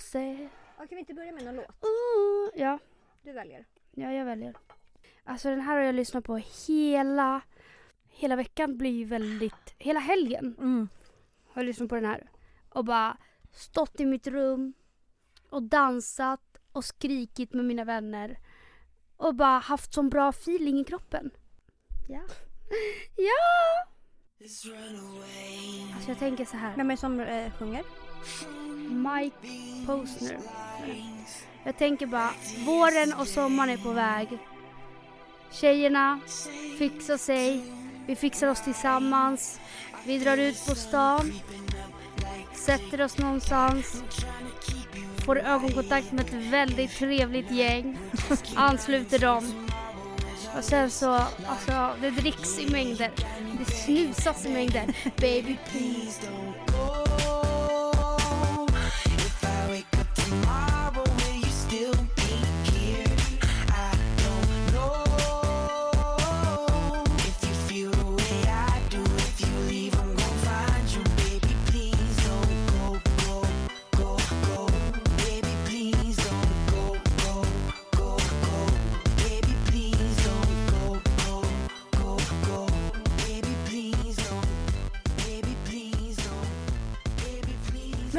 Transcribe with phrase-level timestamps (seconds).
[0.00, 0.48] sig.
[0.78, 1.66] Ja, kan vi inte börja med någon låt?
[1.66, 2.78] Uh, ja,
[3.22, 3.66] Du väljer.
[3.90, 4.54] ja, jag väljer.
[5.24, 6.36] Alltså den här har jag lyssnat på
[6.66, 7.40] hela,
[8.08, 10.88] hela veckan blir ju väldigt, hela helgen Mm.
[11.48, 12.30] har jag lyssnat på den här.
[12.68, 13.16] Och bara
[13.52, 14.72] stått i mitt rum
[15.50, 18.38] och dansat och skrikit med mina vänner.
[19.16, 21.30] Och bara haft sån bra feeling i kroppen.
[22.08, 22.20] Ja.
[23.16, 23.88] Ja!
[25.94, 26.76] Alltså jag tänker så här.
[26.76, 27.84] Vem är det som eh, sjunger?
[28.88, 29.36] Mike
[29.86, 30.38] Posner.
[31.64, 32.30] Jag tänker bara,
[32.66, 34.28] våren och sommaren är på väg.
[35.52, 36.20] Tjejerna
[36.78, 37.62] fixar sig,
[38.06, 39.60] vi fixar oss tillsammans.
[40.04, 41.32] Vi drar ut på stan,
[42.54, 44.02] sätter oss någonstans,
[45.24, 47.98] får ögonkontakt med ett väldigt trevligt gäng,
[48.54, 49.68] ansluter dem.
[50.56, 51.10] Och sen så,
[51.46, 53.10] alltså det dricks i mängder,
[53.58, 54.84] det snusas i mängder.
[55.16, 57.17] Baby please don't go.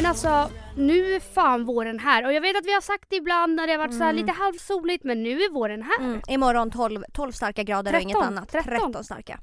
[0.10, 2.26] Alltså, nu är fan våren här.
[2.26, 4.14] Och jag vet att vi har sagt det ibland när det har varit så här
[4.14, 4.26] Mm.
[4.26, 6.00] lite halvsoligt, men nu är våren här.
[6.00, 6.22] Mm.
[6.28, 8.52] Imorgon 12, 12 starka grader och inget 13, annat.
[8.52, 8.80] 13.
[8.92, 9.40] 13 starka.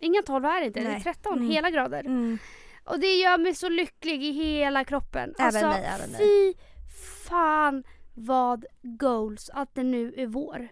[0.00, 1.02] Inga 12 är det inte, det är Nej.
[1.02, 1.50] 13 Mm.
[1.50, 2.00] hela grader.
[2.00, 2.38] Mm.
[2.84, 5.34] Och det gör mig så lycklig i hela kroppen.
[5.38, 6.54] Även alltså, mig, även fy
[7.28, 10.68] fan vad goals att det nu är vår.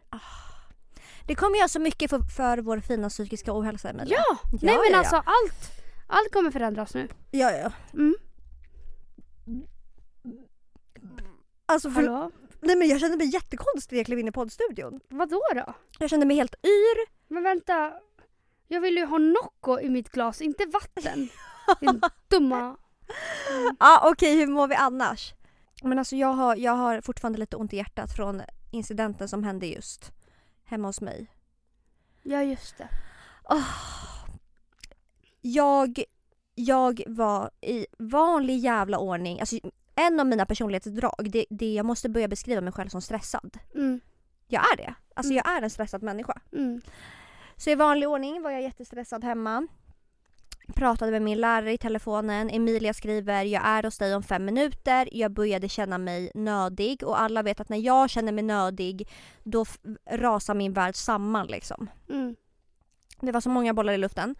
[1.26, 4.16] Det kommer göra så mycket för, för vår fina psykiska ohälsa Emilia.
[4.18, 4.36] Ja!
[4.52, 5.72] Ja, Nej men ja, alltså allt,
[6.06, 7.08] allt kommer förändras nu.
[7.30, 7.72] Ja, ja.
[7.92, 8.14] Mm.
[11.66, 12.30] Alltså för, Hallå?
[12.60, 15.00] nej men jag kände mig jättekonstig när jag klev in i poddstudion.
[15.08, 15.74] Vadå då?
[15.98, 17.08] Jag kände mig helt yr.
[17.28, 17.92] Men vänta.
[18.68, 21.28] Jag vill ju ha Nocco i mitt glas, inte vatten.
[21.80, 22.76] Din dumma...
[23.78, 25.34] Ja okej, hur mår vi annars?
[25.82, 29.66] Men alltså jag har, jag har fortfarande lite ont i hjärtat från incidenten som hände
[29.66, 30.12] just
[30.64, 31.30] hemma hos mig.
[32.22, 32.88] Ja just det.
[35.40, 36.04] Jag,
[36.54, 39.56] jag var i vanlig jävla ordning, alltså
[39.94, 43.58] en av mina personlighetsdrag, det, det jag måste börja beskriva mig själv som stressad.
[43.74, 44.00] Mm.
[44.48, 44.94] Jag är det.
[45.14, 45.42] Alltså Mm.
[45.46, 46.40] jag är en stressad människa.
[46.52, 46.80] Mm.
[47.56, 49.66] Så i vanlig ordning var jag jättestressad hemma.
[50.74, 52.50] Pratade med min lärare i telefonen.
[52.50, 55.08] Emilia skriver “Jag är hos dig om fem minuter”.
[55.12, 59.08] Jag började känna mig nödig och alla vet att när jag känner mig nödig
[59.42, 59.64] då
[60.10, 61.90] rasar min värld samman liksom.
[62.08, 62.36] Mm.
[63.20, 64.34] Det var så många bollar i luften.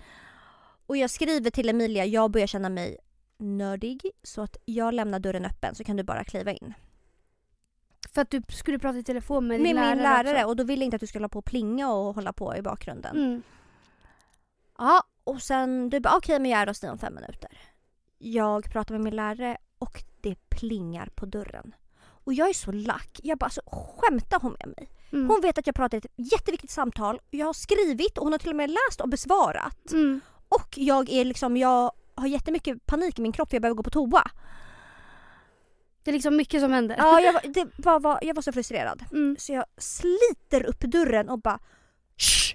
[0.87, 2.97] Och jag skriver till Emilia “Jag börjar känna mig
[3.45, 6.75] nördig så att jag lämnar dörren öppen så kan du bara kliva in”.
[8.13, 10.49] För att du skulle prata i telefon med, Med din min lärare, lärare också.
[10.49, 12.57] och då ville jag inte att du skulle hålla på och plinga och hålla på
[12.57, 13.17] i bakgrunden.
[13.17, 13.43] Mm.
[14.79, 17.59] Ja, och sen du bara okej men jag är hos dig om fem minuter.
[18.19, 21.75] Jag pratar med min lärare och det plingar på dörren.
[22.01, 23.21] Och jag är så lack.
[23.23, 24.91] Jag bara alltså skämtar hon med mig?
[25.13, 25.29] Mm.
[25.31, 27.21] Hon vet att jag pratar i ett jätteviktigt samtal.
[27.31, 29.93] Jag har skrivit och hon har till och med läst och besvarat.
[29.93, 30.21] Mm.
[30.49, 33.83] Och jag är liksom, jag har jättemycket panik i min kropp för jag behöver gå
[33.83, 34.31] på toa.
[36.05, 36.97] Det är liksom mycket som händer.
[36.99, 39.05] Ja, jag var, det var, var, jag var så frustrerad.
[39.13, 39.37] Mm.
[39.39, 41.59] Så jag sliter upp dörren och bara
[42.17, 42.55] Shh!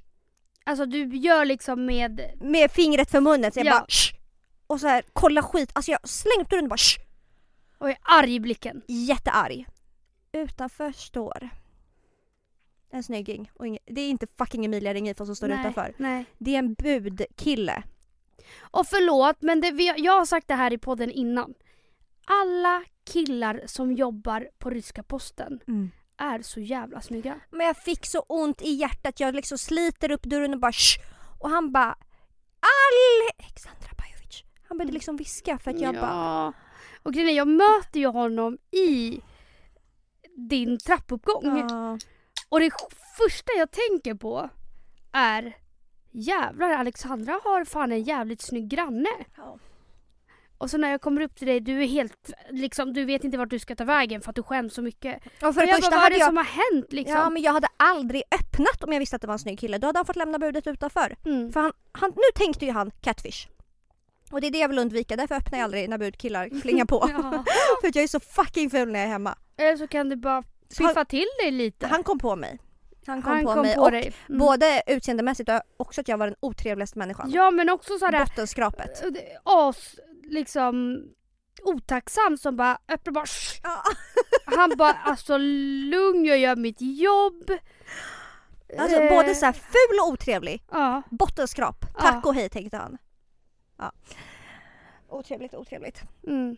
[0.64, 2.22] Alltså du gör liksom med...
[2.42, 3.72] Med fingret för munnen så jag Ja.
[3.72, 4.14] bara Shh!
[4.68, 5.72] Och så här, kolla skit.
[5.74, 7.00] Alltså jag slänger upp dörren och bara Shh!
[7.78, 8.82] Och är arg i blicken.
[8.88, 9.66] jättearg.
[10.32, 11.50] Utanför står
[12.92, 13.52] en snygging.
[13.56, 15.94] Och ing- det är inte fucking Emilia Ringifon som står Nej, utanför.
[15.98, 16.26] Nej.
[16.38, 17.84] Det är en budkille.
[18.62, 21.54] Och förlåt, men det, vi, jag har sagt det här i podden innan.
[22.26, 25.60] Alla killar som jobbar på ryska posten
[26.18, 27.40] är så jävla snygga.
[27.52, 29.20] Men jag fick så ont i hjärtat.
[29.20, 31.00] Jag liksom sliter upp dörren och bara Shh!
[31.40, 31.98] Och han bara
[33.40, 34.44] Alexandra Bajovic.
[34.68, 36.02] Han började liksom viska för att jag ja.
[36.02, 36.54] bara
[37.04, 39.22] Och grejen är, jag möter ju honom i
[40.36, 41.58] din trappuppgång.
[41.70, 41.98] Ja.
[42.50, 42.72] Och det
[43.18, 44.50] första jag tänker på
[45.12, 45.58] är
[46.12, 49.10] Jävlar Alexandra har fan en jävligt snygg granne.
[49.38, 49.58] Ja.
[50.58, 53.38] Och så när jag kommer upp till dig, du är helt liksom, du vet inte
[53.38, 55.24] vart du ska ta vägen för att du skäms så mycket.
[55.26, 57.18] Och för och det jag bara, vad är det jag som har hänt liksom?
[57.18, 59.78] Ja men jag hade aldrig öppnat om jag visste att det var en snygg kille.
[59.78, 61.16] Då hade han fått lämna budet utanför.
[61.26, 61.52] mm.
[61.52, 63.48] För han, han, nu tänkte ju han catfish.
[64.32, 67.08] Och det är det jag vill undvika, därför öppnar jag aldrig när budkillar plingar på.
[67.82, 69.38] för att jag är så fucking ful när jag är hemma.
[69.58, 71.88] Eller så kan du bara Så han, piffa till dig lite.
[71.88, 72.60] han kom på mig.
[73.10, 74.14] Han kom Han på kom mig på och dig.
[74.30, 74.40] Mm.
[74.40, 77.32] både utseendemässigt och också att jag var den otrevligaste människan.
[77.32, 79.04] Ja men också sådär Bottenskrapet.
[79.44, 81.04] as liksom
[81.64, 83.26] otacksam som bara öppnar bara
[83.64, 83.84] Ja.
[84.58, 87.52] Han bara alltså lugn jag gör mitt jobb.
[88.80, 90.64] Alltså Eh, både så här ful och otrevlig.
[90.72, 91.02] Ja.
[91.10, 91.86] Bottenskrap.
[91.94, 92.02] Ja.
[92.02, 92.98] Tack och hej tänkte han.
[93.78, 93.92] Ja.
[95.10, 96.02] Otrevligt, otrevligt.
[96.28, 96.58] Mm.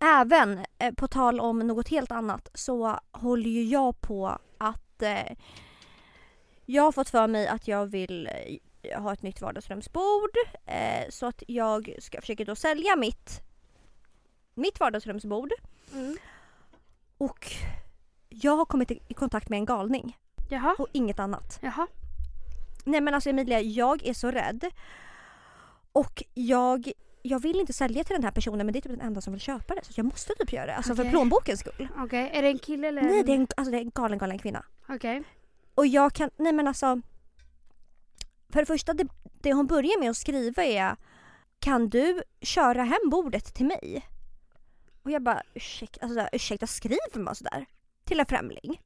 [0.00, 5.36] Även eh, på tal om något helt annat så håller ju jag på att eh,
[6.66, 8.28] jag har fått för mig att jag vill
[8.82, 10.30] eh, ha ett nytt vardagsrumsbord
[10.66, 13.40] eh, så att jag ska försöka då sälja mitt
[14.54, 15.52] mitt vardagsrumsbord
[15.94, 16.16] Mm.
[17.18, 17.52] och
[18.28, 20.16] jag har kommit i kontakt med en galning
[20.50, 20.74] Jaha.
[20.78, 21.58] och inget annat.
[21.62, 21.86] Jaha.
[22.84, 24.64] Nej men alltså Emilia, jag är så rädd.
[25.92, 26.92] Och jag,
[27.22, 29.32] jag vill inte sälja till den här personen men det är typ den enda som
[29.32, 29.84] vill köpa det.
[29.84, 30.74] Så jag måste typ göra det.
[30.74, 31.10] Alltså för Okej.
[31.10, 31.88] plånbokens skull.
[31.98, 33.02] Okej, är det en kille eller?
[33.02, 34.64] Nej det är en, alltså, det är en galen galen kvinna.
[34.88, 35.22] Okej.
[35.74, 37.00] Och jag kan, nej men alltså.
[38.52, 39.08] För det första, det,
[39.40, 40.96] det hon börjar med att skriva är
[41.58, 44.08] Kan du köra hem bordet till mig?
[45.02, 47.66] Och jag bara ursäkta, alltså, så ursäkta skriver man sådär?
[48.04, 48.80] Till en främling?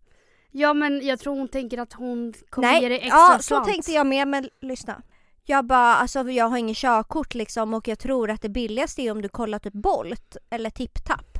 [0.51, 3.43] Ja men jag tror hon tänker att hon kommer Nej, ge dig extra ja så
[3.43, 3.67] slant.
[3.67, 5.03] tänkte jag med men lyssna.
[5.45, 9.13] Jag bara, alltså jag har ingen körkort liksom och jag tror att det billigaste är
[9.13, 11.39] om du kollar typ Bolt eller TipTap.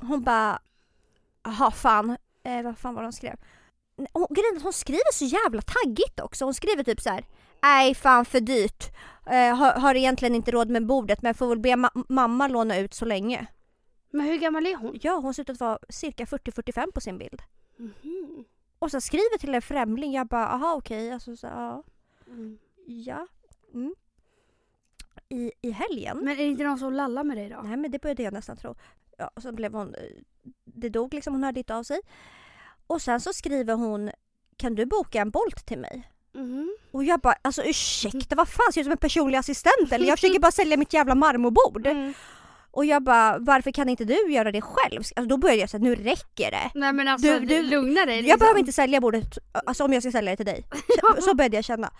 [0.00, 0.58] Hon bara,
[1.44, 3.36] jaha fan, eh, vad fan var det hon skrev?
[4.12, 6.44] Hon, grejen hon skriver så jävla taggigt också.
[6.44, 7.24] Hon skriver typ så här.
[7.62, 8.84] Nej fan för dyrt.
[9.26, 12.78] Eh, har, har egentligen inte råd med bordet men får väl be ma- mamma låna
[12.78, 13.46] ut så länge.
[14.10, 14.98] Men hur gammal är hon?
[15.02, 17.42] Ja hon ser ut att vara cirka 40-45 på sin bild.
[17.76, 18.44] Mhm.
[18.78, 21.12] Och så skriver till en främling, jag bara aha okej.
[21.12, 21.82] Alltså, så, ja.
[22.26, 22.58] Mm.
[22.86, 23.26] Ja.
[23.74, 23.94] Mm.
[25.28, 26.18] I, I helgen.
[26.18, 27.60] Men är det inte någon som lallar med dig då?
[27.64, 28.74] Nej men det började jag nästan tro.
[29.18, 29.94] Ja, och så blev hon...
[29.94, 30.00] eh,
[30.64, 32.00] Det dog liksom, hon hörde inte av sig.
[32.86, 34.10] Och sen så skriver hon
[34.56, 36.10] Kan du boka en Bolt till mig?
[36.34, 36.76] Mhm.
[36.92, 40.06] Och jag bara alltså ursäkta vad fan ser jag ut som en personlig assistent eller?
[40.06, 41.86] Jag försöker bara sälja mitt jävla marmorbord.
[41.86, 42.14] Mm.
[42.70, 44.98] Och jag bara varför kan inte du göra det själv?
[44.98, 46.70] Alltså då började jag säga nu räcker det.
[46.74, 48.16] Nej men alltså Du- du- lugna dig.
[48.16, 48.38] Jag liksom.
[48.38, 50.64] behöver inte sälja bordet alltså om jag ska sälja det till dig.
[51.16, 51.90] Så, så började jag känna.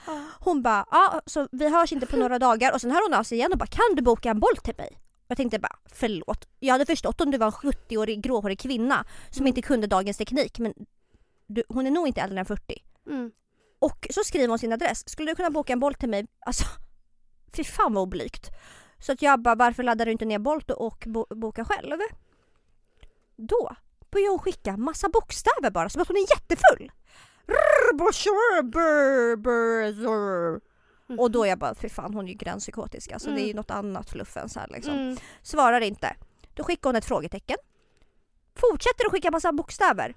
[0.41, 3.23] Hon bara, ja så vi hörs inte på några dagar och sen hör hon av
[3.23, 4.99] sig igen och bara kan du boka en boll till mig?
[5.29, 6.49] Jag tänkte bara förlåt.
[6.59, 9.49] Jag hade förstått om du var en 70-årig gråhårig kvinna som Mm.
[9.49, 10.75] inte kunde dagens teknik men
[11.47, 12.83] du, hon är nog inte äldre än 40.
[13.07, 13.31] Mm.
[13.79, 15.09] Och så skriver hon sin adress.
[15.09, 16.27] Skulle du kunna boka en boll till mig?
[16.41, 16.65] Alltså
[17.57, 18.51] fy fan vad oblygt.
[18.99, 21.99] Så att jag bara varför laddar du inte ner Bolt och bo, boka själv?
[23.37, 23.77] Då
[24.11, 26.93] börjar hon skicka massa bokstäver bara som att hon är jättefull.
[31.09, 33.13] Och då är jag bara, fy fan hon är ju gränspsykotisk.
[33.13, 34.95] Alltså det är ju något annat fluff än så här liksom.
[34.95, 35.17] Mm.
[35.43, 36.17] Svarar inte.
[36.55, 37.57] Då skickar hon ett frågetecken.
[38.55, 40.15] Fortsätter att skicka massa bokstäver.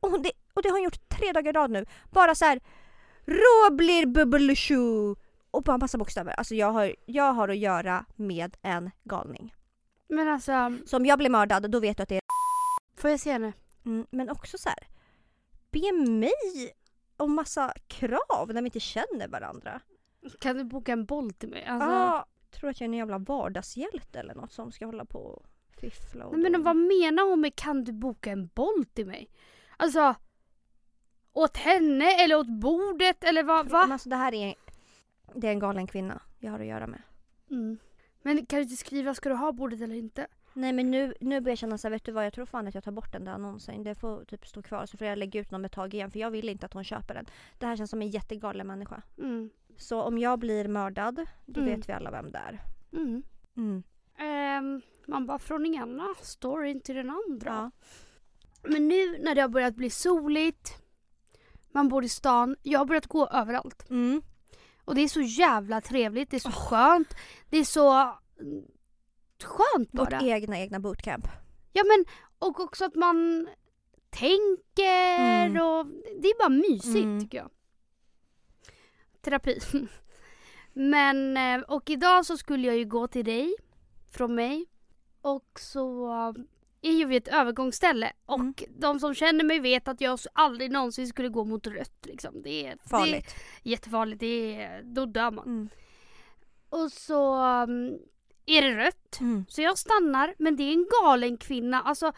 [0.00, 1.86] Och, hon, det, och det har hon gjort tre dagar i rad nu.
[2.10, 2.60] Bara så här.
[3.24, 5.14] Roblir bubbelshu.
[5.50, 6.32] Och bara massa bokstäver.
[6.32, 9.54] Alltså jag har, jag har att göra med en galning.
[10.08, 12.22] Men alltså, Så om jag blir mördad då vet du att det är
[12.96, 13.52] får jag se henne?
[13.84, 14.88] Mm, men också så här.
[15.70, 16.72] Be mig
[17.16, 19.80] om massa krav när vi inte känner varandra.
[20.38, 21.64] Kan du boka en boll till mig?
[21.64, 25.18] Alltså, ah, tror att jag är en jävla vardagshjälte eller något som ska hålla på
[25.18, 25.46] och
[25.80, 29.30] fiffla och nej, men vad menar hon med kan du boka en boll till mig?
[29.76, 30.14] Alltså,
[31.32, 33.64] åt henne eller åt bordet eller vad?
[33.64, 33.88] Men Va?
[33.92, 34.54] alltså det här är,
[35.34, 37.02] det är en galen kvinna jag har att göra med.
[37.50, 37.78] Mm.
[38.22, 40.26] Men kan du inte skriva, ska du ha bordet eller inte?
[40.54, 42.68] Nej men nu, nu börjar jag känna så här, vet du vad jag tror fan
[42.68, 43.84] att jag tar bort den där annonsen.
[43.84, 46.18] Det får typ stå kvar så får jag lägga ut någon ett tag igen för
[46.18, 47.26] jag vill inte att hon köper den.
[47.58, 49.02] Det här känns som en jättegalen människa.
[49.18, 49.50] Mm.
[49.76, 51.76] Så om jag blir mördad, då Mm.
[51.76, 52.62] vet vi alla vem det är.
[52.92, 53.22] Mm.
[53.56, 53.82] Mm.
[54.18, 57.70] Ehm, man bara från den ena storyn till den andra.
[58.62, 58.68] Ja.
[58.70, 60.82] Men nu när det har börjat bli soligt,
[61.72, 63.90] man bor i stan, jag har börjat gå överallt.
[63.90, 64.22] Mm.
[64.84, 67.08] Och det är så jävla trevligt, det är så skönt,
[67.50, 67.90] det är så
[68.40, 68.64] mm,
[69.44, 70.04] skönt bara.
[70.04, 71.28] Vårt egna egna bootcamp.
[71.72, 72.04] Ja men,
[72.38, 73.48] och också att man
[74.10, 75.62] tänker Mm.
[75.66, 75.86] och
[76.22, 77.50] det är bara mysigt tycker jag.
[79.22, 79.58] Terapi.
[80.72, 83.54] men, eh, och idag så skulle jag ju gå till dig,
[84.10, 84.66] från mig.
[85.20, 86.06] Och så
[86.82, 88.12] är ju vi ett övergångsställe.
[88.26, 88.54] Och Mm.
[88.78, 92.06] de som känner mig vet att jag aldrig någonsin skulle gå mot rött.
[92.06, 92.42] Liksom.
[92.42, 93.34] Det, är, Farligt.
[93.62, 95.44] det är jättefarligt, det är, då dör man.
[95.46, 95.68] Mm.
[96.68, 97.98] Och så mm,
[98.46, 99.20] är det rött.
[99.20, 99.44] Mm.
[99.48, 101.82] Så jag stannar, men det är en galen kvinna.
[101.82, 102.12] Alltså,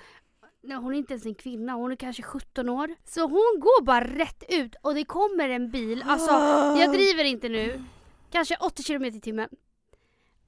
[0.65, 2.95] nej, hon är inte ens en kvinna, hon är kanske 17 år.
[3.05, 6.05] Så hon går bara rätt ut och det kommer en bil.
[6.07, 6.33] Alltså,
[6.81, 7.85] jag driver inte nu.
[8.31, 9.49] Kanske 80 km i timmen.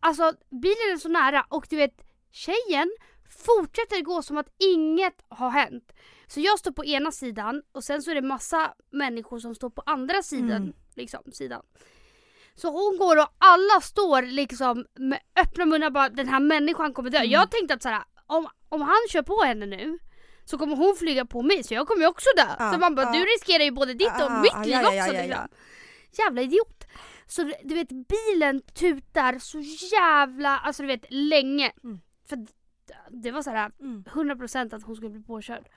[0.01, 2.91] Alltså, bilen är så nära och du vet, tjejen
[3.47, 5.93] fortsätter gå som att inget har hänt.
[6.27, 9.71] Så jag står på ena sidan och sen så är det massa människor som står
[9.71, 10.63] på andra sidan.
[10.63, 10.73] Mm.
[10.95, 11.63] Liksom, sidan.
[12.55, 17.11] Så hon går och alla står liksom med öppna munnar bara den här människan kommer
[17.11, 17.19] dö.
[17.19, 17.31] Mm.
[17.31, 19.99] Jag tänkte att så här, om, om han kör på henne nu
[20.45, 22.43] så kommer hon flyga på mig så jag kommer ju också dö.
[22.59, 23.13] Ja, så man bara ja.
[23.13, 25.29] du riskerar ju både ditt och Ja, mitt liv ja, också ja, liksom.
[25.31, 25.49] ja.
[26.25, 26.85] Jävla idiot.
[27.27, 29.59] Så du- vet bilen tutar så
[29.97, 31.73] jävla, alltså du vet länge.
[31.85, 32.01] Mm.
[32.29, 32.39] För
[33.23, 34.05] det var så här Mm.
[34.05, 35.69] 100% att hon skulle bli påkörd.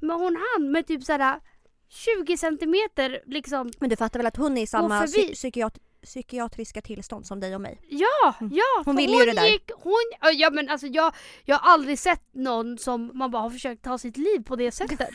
[0.00, 1.40] Men hon hann med typ så här
[1.88, 3.70] 20 centimeter liksom.
[3.80, 7.54] Men du fattar väl att hon är i samma psy- psykiat- psykiatriska tillstånd som dig
[7.54, 7.80] och mig?
[7.88, 8.52] Ja, Mm.
[8.54, 8.64] ja.
[8.76, 9.46] Hon för ville ju det där.
[9.46, 10.02] Gick, hon,
[10.34, 13.98] ja men alltså jag, jag har aldrig sett någon som man bara har försökt ta
[13.98, 15.10] sitt liv på det sättet.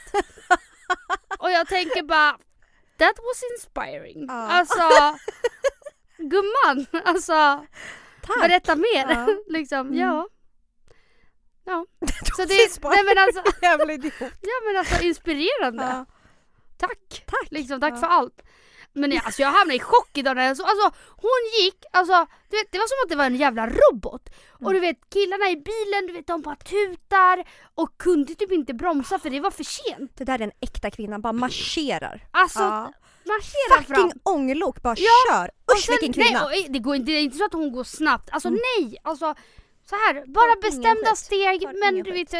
[1.39, 2.31] och jag tänker bara,
[2.97, 4.25] that was inspiring.
[4.27, 4.33] Ja.
[4.33, 4.81] Alltså,
[6.17, 7.65] gumman, alltså
[8.21, 8.41] Tack!
[8.41, 9.05] berätta mer.
[9.09, 9.27] Ja.
[9.47, 9.99] liksom, Mm.
[9.99, 10.27] ja.
[11.63, 11.85] Ja.
[12.35, 14.13] Så det, nej men alltså, Jävla idiot.
[14.19, 15.83] ja men alltså inspirerande.
[15.83, 16.05] Ja.
[16.77, 17.23] Tack.
[17.27, 17.47] Tack!
[17.51, 18.41] Liksom, tack för allt.
[18.93, 22.25] Men jag, alltså, jag hamnade i chock idag när jag såg, alltså hon gick, alltså
[22.49, 24.29] du vet, det var som att det var en jävla robot.
[24.49, 24.73] Och Mm.
[24.73, 27.43] du vet killarna i bilen, du vet de bara tutar
[27.75, 30.11] och kunde typ inte bromsa för det var för sent.
[30.17, 32.27] Det där är en äkta kvinna, bara marscherar.
[32.31, 32.93] Alltså Ja.
[33.25, 33.95] marschera fram.
[34.03, 35.49] Fucking ånglok, bara Ja, kör!
[35.65, 36.47] Och Usch sen- vilken kvinna!
[36.47, 38.59] Nej, och det, går inte, det är inte så att hon går snabbt, alltså Mm.
[38.79, 38.97] nej.
[39.03, 39.35] Alltså
[39.89, 42.31] så här, bara ingen bestämda steg men du vet,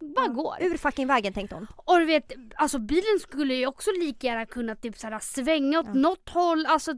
[0.00, 0.32] bara Ja.
[0.32, 0.56] går.
[0.60, 1.66] Ur fucking vägen tänkte hon.
[1.76, 5.80] Och du vet, alltså bilen skulle ju också lika gärna kunna typ så här, svänga
[5.80, 5.94] åt Ja.
[5.94, 6.66] något håll.
[6.66, 6.90] Alltså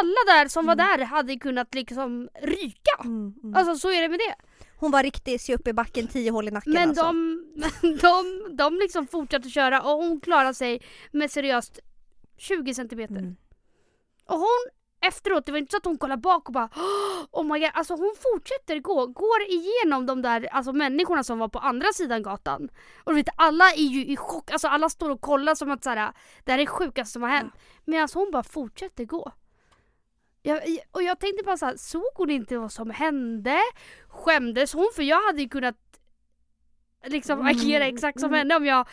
[0.00, 0.78] alla där som Mm.
[0.78, 2.96] var där hade kunnat liksom ryka.
[3.04, 3.54] Mm, mm.
[3.54, 4.34] Alltså så är det med det.
[4.78, 7.04] Hon var riktigt se upp i backen, tio hål i nacken Men alltså.
[7.04, 7.44] de,
[7.82, 11.78] men de, de liksom fortsatte köra och hon klarade sig med seriöst
[12.38, 13.16] 20 centimeter.
[13.16, 13.36] Mm.
[14.28, 14.66] Och hon
[15.08, 16.68] efteråt, det var inte så att hon kollade bak och bara
[17.30, 21.48] Oh my god, alltså hon fortsätter gå, går igenom de där alltså människorna som var
[21.48, 22.68] på andra sidan gatan.
[23.04, 25.84] Och du vet alla är ju i chock, alltså alla står och kollar som att
[25.84, 26.12] så här,
[26.44, 27.54] det här är det sjukaste som har hänt.
[27.84, 29.32] Medan hon bara fortsätter gå.
[30.42, 30.60] Jag,
[30.90, 33.58] och jag tänkte bara så här, såg hon inte vad som hände?
[34.08, 34.88] Skämdes hon?
[34.94, 35.76] För jag hade ju kunnat
[37.04, 38.38] liksom Mm, agera exakt som mm.
[38.38, 38.88] henne om jag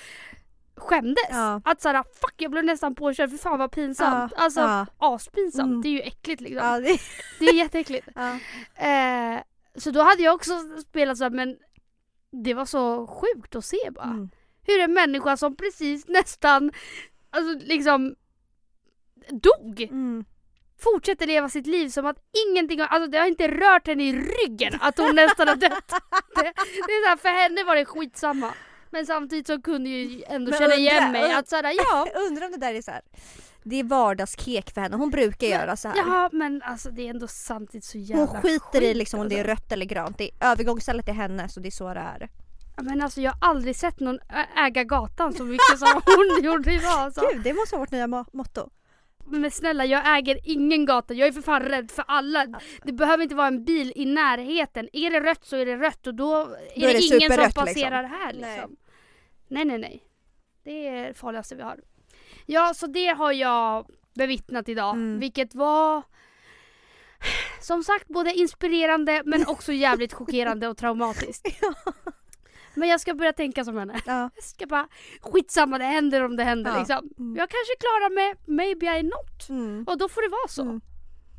[0.76, 1.24] skämdes.
[1.30, 1.62] Ja.
[1.66, 4.32] Att såhär, fuck jag blev nästan påkörd, för fan vad pinsamt.
[4.38, 4.86] Ja, Alltså ja.
[4.98, 5.82] aspinsamt, Mm.
[5.82, 6.68] det är ju äckligt liksom.
[6.68, 6.98] Ja, det,
[7.40, 8.08] Det är jätteäckligt.
[8.76, 9.44] Eh,
[9.76, 10.54] så då hade jag också
[10.90, 11.58] spelat så här, men
[12.44, 14.04] det var så sjukt att se bara.
[14.06, 14.30] Mm.
[14.68, 16.72] Hur en människa som precis nästan,
[17.30, 18.16] alltså liksom
[19.30, 20.26] dog, Mm.
[20.80, 24.14] fortsätter leva sitt liv som att ingenting har, alltså det har inte rört henne i
[24.14, 25.92] ryggen att hon nästan har dött.
[26.36, 26.42] Det,
[26.88, 28.54] det är så här, för henne var det skitsamma.
[28.94, 32.46] Men samtidigt så kunde jag ju ändå Men känna igen mig att såhär, ja, undrar
[32.46, 33.02] om det där är så här.
[33.64, 35.98] Det är vardagskek för henne, hon brukar göra så här.
[35.98, 39.30] ja men alltså det är ändå samtidigt så jävla Hon skiter i skit, liksom om
[39.30, 40.18] det är rött eller grönt.
[40.18, 42.30] Det är övergångsstället är henne så det är så det är.
[42.82, 44.20] Men alltså jag har aldrig sett någon
[44.58, 47.22] äga gatan så mycket som hon gjorde idag alltså.
[47.34, 48.70] Gud, det måste vara vårt nya mo- motto.
[49.26, 52.46] Men snälla jag äger ingen gata, jag är för fan rädd för alla.
[52.84, 54.90] Det behöver inte vara en bil i närheten.
[54.94, 56.46] Är det rött så är det rött och då är,
[56.82, 58.34] Då är det, det ingen som superrött, passerar här Nej.
[58.34, 58.70] liksom.
[58.70, 58.78] Nej
[59.48, 60.04] nej nej.
[60.64, 61.80] Det är det farligaste vi har.
[62.46, 64.96] Ja så det har jag bevittnat idag.
[64.96, 65.20] Mm.
[65.20, 66.02] Vilket var
[67.62, 71.48] som sagt både inspirerande men också jävligt chockerande och traumatiskt.
[72.76, 74.02] Men jag ska börja tänka som henne.
[74.06, 74.30] Ja.
[74.36, 74.88] Jag ska bara
[75.22, 76.78] skitsamma det händer om det händer Ja.
[76.78, 77.10] liksom.
[77.18, 77.36] Mm.
[77.36, 79.50] Jag kanske klarar mig, maybe I not.
[79.50, 79.84] Mm.
[79.88, 80.62] Och då får det vara så.
[80.62, 80.82] Mm.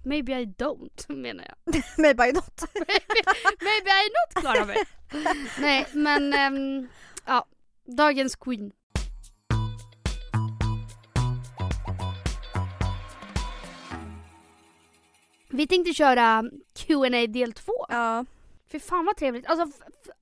[0.05, 1.83] Maybe I don't menar jag.
[1.99, 2.63] Med by not.
[3.61, 4.77] maybe I not klarar mig.
[5.61, 6.51] Nej men ja,
[7.87, 8.73] dagens queen.
[15.51, 17.73] Vi tänkte köra Q&A del 2.
[17.89, 18.25] Ja.
[18.71, 19.47] För fan vad trevligt.
[19.47, 19.67] Alltså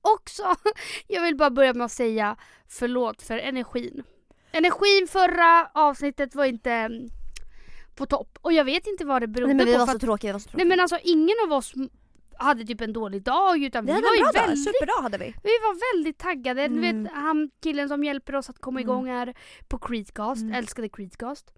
[0.01, 0.55] också,
[1.07, 2.35] jag vill bara börja med att säga
[2.67, 4.03] förlåt för energin.
[4.51, 7.09] Energin förra avsnittet var inte mm,
[7.95, 8.37] på topp.
[8.41, 9.79] Och jag vet inte vad det berodde Nej men vi på.
[9.79, 10.69] var så att, tråkiga, vi var så nej tråkiga.
[10.69, 11.73] men alltså ingen av oss
[12.37, 15.01] hade typ en dålig dag utan vi vi, hade var en ju dag, väldigt superdag
[15.01, 15.25] hade vi.
[15.43, 16.67] vi var väldigt taggade.
[16.67, 17.03] Du Mm.
[17.03, 18.89] vet han killen som hjälper oss att komma Mm.
[18.89, 19.33] igång här
[19.67, 20.53] på Creedcast, Mm.
[20.55, 21.53] älskade Creedcast.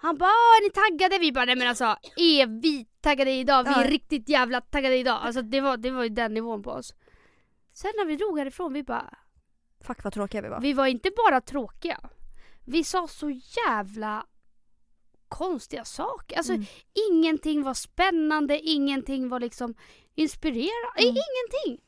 [0.00, 1.18] Han bara "Ah, är ni taggade?
[1.18, 1.84] Vi bara nej men alltså
[2.16, 3.64] är vi taggade idag?
[3.64, 3.90] Vi är Ja.
[3.90, 5.18] riktigt jävla taggade idag.
[5.22, 6.94] Alltså det var, det var ju den nivån på oss.
[7.72, 9.14] Sen när vi drog härifrån vi bara,
[9.80, 10.60] Fuck vad tråkiga vi var.
[10.60, 12.00] vi var inte bara tråkiga.
[12.66, 14.26] Vi sa så jävla
[15.28, 16.36] konstiga saker.
[16.36, 16.66] Alltså Mm.
[17.10, 19.74] ingenting var spännande, ingenting var liksom
[20.14, 21.08] inspirerande, Mm.
[21.16, 21.84] ingenting.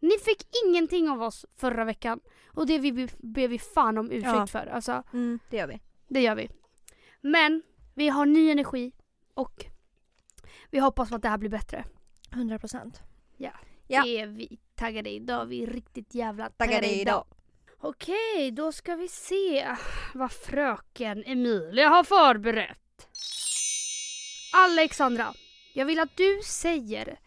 [0.00, 2.20] Ni fick ingenting av oss förra veckan
[2.54, 4.46] och det vi be- ber vi fan om ursäkt Ja.
[4.46, 4.66] för.
[4.66, 5.80] Alltså, Mm, det gör vi.
[6.08, 6.48] det gör vi.
[7.20, 7.62] Men
[7.94, 8.92] vi har ny energi
[9.34, 9.64] och
[10.70, 11.84] vi hoppas på att det här blir bättre.
[12.32, 13.02] 100 procent.
[13.36, 13.50] Ja.
[14.06, 15.46] Är vi taggade idag?
[15.46, 17.00] Vi är riktigt jävla taggade, Taggade idag.
[17.02, 17.24] idag.
[17.82, 19.76] Okej, då ska vi se
[20.14, 23.08] vad fröken Emilia har förberett.
[24.54, 25.34] Alexandra,
[25.74, 27.20] jag vill att du säger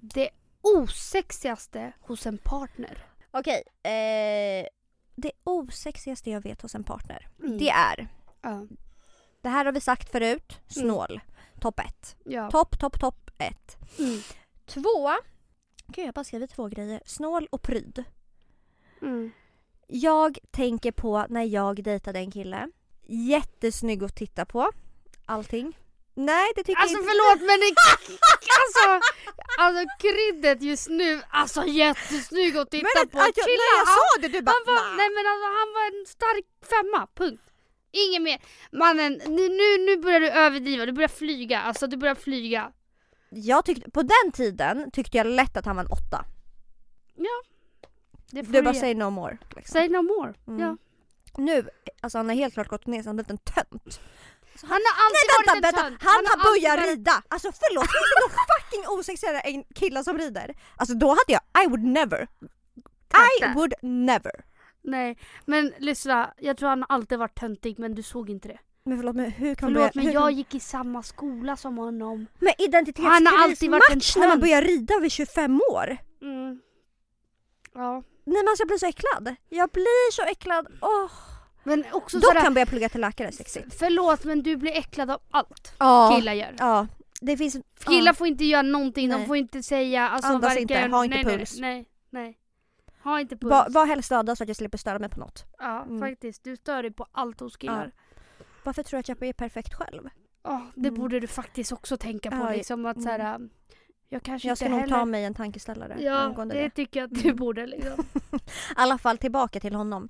[0.00, 0.30] det
[0.62, 3.06] osexigaste hos en partner.
[3.30, 4.66] Okej, eh,
[5.14, 7.58] det osexigaste jag vet hos en partner, Mm.
[7.58, 8.08] det är,
[8.42, 8.66] Ja.
[9.42, 11.20] det här har vi sagt förut, snål.
[11.60, 12.16] Topp ett.
[12.24, 12.50] Ja.
[12.50, 13.76] Topp, topp, topp ett.
[13.98, 14.20] Mm.
[14.66, 15.10] Två,
[15.86, 17.02] gud jag har bara skrivit två grejer.
[17.06, 18.04] Snål och pryd.
[19.02, 19.32] Mm.
[19.90, 22.68] Jag tänker på när jag dejtade en kille.
[23.06, 24.70] Jättesnygg att titta på.
[25.26, 25.78] Allting.
[26.14, 27.10] Nej det tycker Alltså jag inte.
[27.12, 27.70] förlåt men det,
[28.60, 28.84] alltså,
[29.58, 33.18] alltså kryddet just nu, alltså jättesnygg att titta Men på.
[33.18, 35.46] att jag, Chilla, när jag sa det du bara han var, "Nah." nej men alltså,
[35.58, 37.42] han var en stark femma, punkt.
[37.92, 38.38] Inget mer.
[38.72, 39.48] Mannen, nu,
[39.86, 41.60] nu, börjar du överdriva, du börjar flyga.
[41.60, 42.72] Alltså du börjar flyga.
[43.30, 46.24] Jag tyckte, på den tiden tyckte jag lätt att han var en åtta.
[48.30, 48.80] Det får Du bara ge.
[48.80, 49.38] say no more.
[49.56, 49.72] Liksom.
[49.72, 50.34] Say no more.
[50.46, 50.60] Mm.
[50.60, 50.76] Ja.
[51.36, 51.68] Nu,
[52.00, 54.00] alltså han har helt klart gått ner så han har blivit en tönt.
[54.62, 56.02] Han har alltid Nej vänta, varit en tönt.
[56.02, 57.22] Han, har alltid börjat varit- rida!
[57.28, 60.54] Alltså förlåt, finns det någon fucking osexigare än killar som rider?
[60.76, 62.22] Alltså då hade jag, I would never.
[62.22, 62.26] I
[63.08, 63.54] Tackar.
[63.54, 64.32] would never.
[64.82, 66.34] Nej, men lyssna.
[66.38, 68.58] Jag tror han har alltid varit töntig men du såg inte det.
[68.84, 72.26] Men förlåt men hur kan Förlåt börja, men jag gick i samma skola som honom.
[72.38, 74.40] Men Han identitetskris har alltid varit en match när man tönt.
[74.42, 75.96] börjar rida vid 25 år.
[76.22, 76.60] Mm.
[77.74, 78.02] Ja.
[78.28, 79.34] Nej men alltså jag blir så äcklad.
[79.48, 80.66] Jag blir så äcklad.
[80.80, 81.10] Åh.
[81.62, 83.74] Men också Då sådär, kan jag börja plugga till läkare, sexigt.
[83.78, 86.12] förlåt men du blir äcklad av allt Ja.
[86.16, 86.54] killar gör.
[86.58, 86.86] Ja.
[87.20, 87.56] Det finns...
[87.86, 88.14] Killar ja.
[88.14, 89.26] får inte göra någonting, de Nej.
[89.26, 91.58] får inte säga, alltså Andas varken, inte, ha inte nej, puls.
[91.58, 91.88] Nej, nej,
[92.24, 92.38] nej.
[93.04, 93.50] Ha inte puls.
[93.50, 95.44] Var, var helst döda så att jag slipper störa mig på något.
[95.58, 96.00] ja, Mm.
[96.00, 96.44] faktiskt.
[96.44, 97.92] Du stör dig på allt hos killar.
[98.64, 100.08] Varför tror du att jag är perfekt själv?
[100.42, 101.00] Ja, det Mm.
[101.00, 102.36] borde du faktiskt också tänka på.
[102.36, 103.50] Ja, liksom att mm.
[104.08, 104.96] Jag kanske Jag ska nog heller...
[104.96, 106.70] ta mig en tankeställare Ja, angående det det.
[106.70, 107.36] tycker jag att du Mm.
[107.36, 108.04] borde liksom.
[108.32, 108.38] I
[108.76, 110.08] alla fall tillbaka till honom.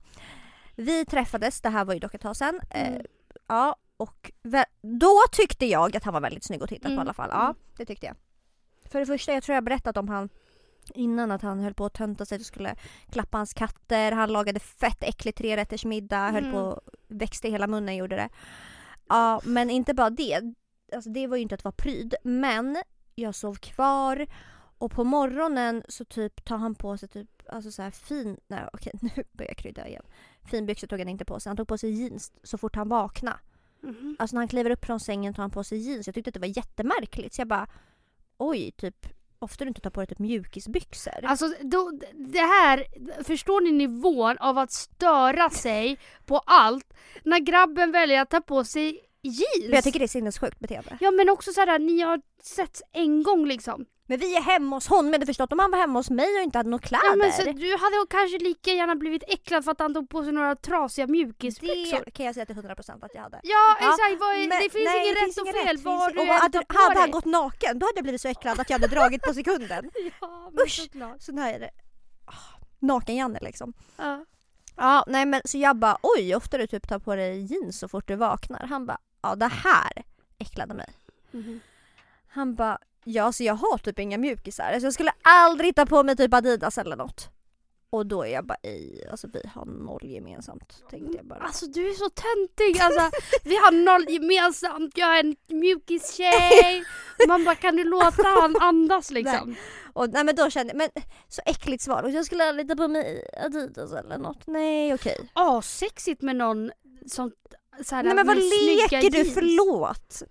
[0.77, 2.61] Vi träffades, det här var ju dock ett tag sedan.
[2.71, 3.03] Eh, Mm.
[3.49, 4.31] ja, och
[4.83, 6.99] då tyckte jag att han var väldigt snygg att titta på Mm.
[6.99, 7.29] i alla fall.
[7.33, 7.57] Ja, Mm.
[7.77, 8.17] det tyckte jag.
[8.93, 10.29] För det första, jag tror jag berättat om han
[10.95, 12.75] innan att han höll på att tönta sig och skulle
[13.11, 14.13] klappa hans katter.
[14.13, 16.53] Han lagade fett äcklig trerättersmiddag, höll Mm.
[16.53, 18.29] på växte i hela munnen gjorde det.
[19.09, 20.41] Ja, men inte bara det.
[20.95, 22.15] Alltså det var ju inte att vara pryd.
[22.23, 22.77] Men
[23.23, 24.27] jag sov kvar
[24.79, 28.69] och på morgonen så typ tar han på sig typ alltså så här fin, nej
[28.73, 30.05] okej nu börjar jag krydda igen.
[30.51, 33.39] Finbyxor tog han inte på sig, han tog på sig jeans så fort han vaknade.
[33.81, 34.17] Mhm.
[34.19, 36.07] Alltså när han kliver upp från sängen tar han på sig jeans.
[36.07, 37.67] Jag tyckte att det var jättemärkligt så jag bara
[38.37, 39.07] oj typ
[39.39, 41.25] ofta du inte tar på dig typ mjukisbyxor.
[41.25, 42.85] Alltså då, det här,
[43.25, 48.65] förstår ni nivån av att störa sig på allt när grabben väljer att ta på
[48.65, 49.65] sig jeans?
[49.65, 50.99] Men jag tycker det är sinnessjukt beteende.
[51.01, 53.87] Ja men också såhär, ni har setts en gång liksom.
[54.11, 56.37] Men vi är hemma hos honom, men du förstått om han var hemma hos mig
[56.37, 57.05] och inte hade några kläder.
[57.11, 60.25] Ja, men så, du hade kanske lika gärna blivit äcklad för att han tog på
[60.25, 62.03] sig några trasiga mjukisbyxor.
[62.05, 63.41] det kan jag säga till 100% att jag hade.
[63.43, 65.77] Ja, Ja, exakt, vad är, Men- det finns nej, inget det rätt och fel.
[65.79, 68.29] Vad du och hade, tar på hade han gått naken då hade jag blivit så
[68.29, 69.91] äcklad att jag hade dragit på sekunden.
[70.21, 70.83] Ja, men Usch.
[70.83, 71.23] såklart.
[71.23, 71.71] Så här är det.
[72.25, 73.73] Ah, Naken-Janne liksom.
[73.97, 74.25] Ja.
[74.77, 77.89] Ja, nej men så jag bara oj, ofta du typ tar på dig jeans så
[77.89, 78.67] fort du vaknar.
[78.67, 80.05] Han bara ja det här
[80.39, 80.95] äcklade mig.
[81.31, 81.61] Mhm.
[82.29, 84.65] Han bara ja så jag har typ inga mjukisar.
[84.65, 87.31] Alltså jag skulle aldrig ta på mig typ Adidas eller något.
[87.91, 91.39] Och då är jag bara i, alltså vi har noll gemensamt tänkte jag bara.
[91.39, 92.81] Alltså du är så töntig.
[92.83, 93.11] Alltså,
[93.45, 96.85] vi har noll gemensamt, jag är en mjukistjej.
[97.29, 99.57] Man bara kan du låta han andas liksom?
[99.93, 102.03] Och nej men då kände jag, men så äckligt svar.
[102.03, 104.47] Och jag skulle aldrig ta på mig Adidas eller något.
[104.47, 105.31] Nej okej.
[105.35, 106.71] Ja, sexigt med någon
[107.07, 107.33] som
[107.83, 109.17] såhär, Nej men vad leker du?
[109.17, 109.35] jeans.
[109.35, 110.23] Förlåt!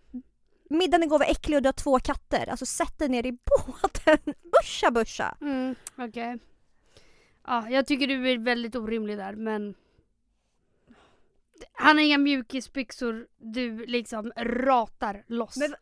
[0.69, 2.49] Middagen igår var äcklig och du har två katter.
[2.49, 4.17] Alltså sätt dig ner i båten.
[4.63, 5.37] Uscha buscha.
[5.41, 6.37] Mm, okej.
[7.47, 9.75] Ja, jag tycker du är väldigt orimlig där men
[11.73, 15.57] han har inga mjukisbyxor, du liksom ratar loss.
[15.57, 15.75] Men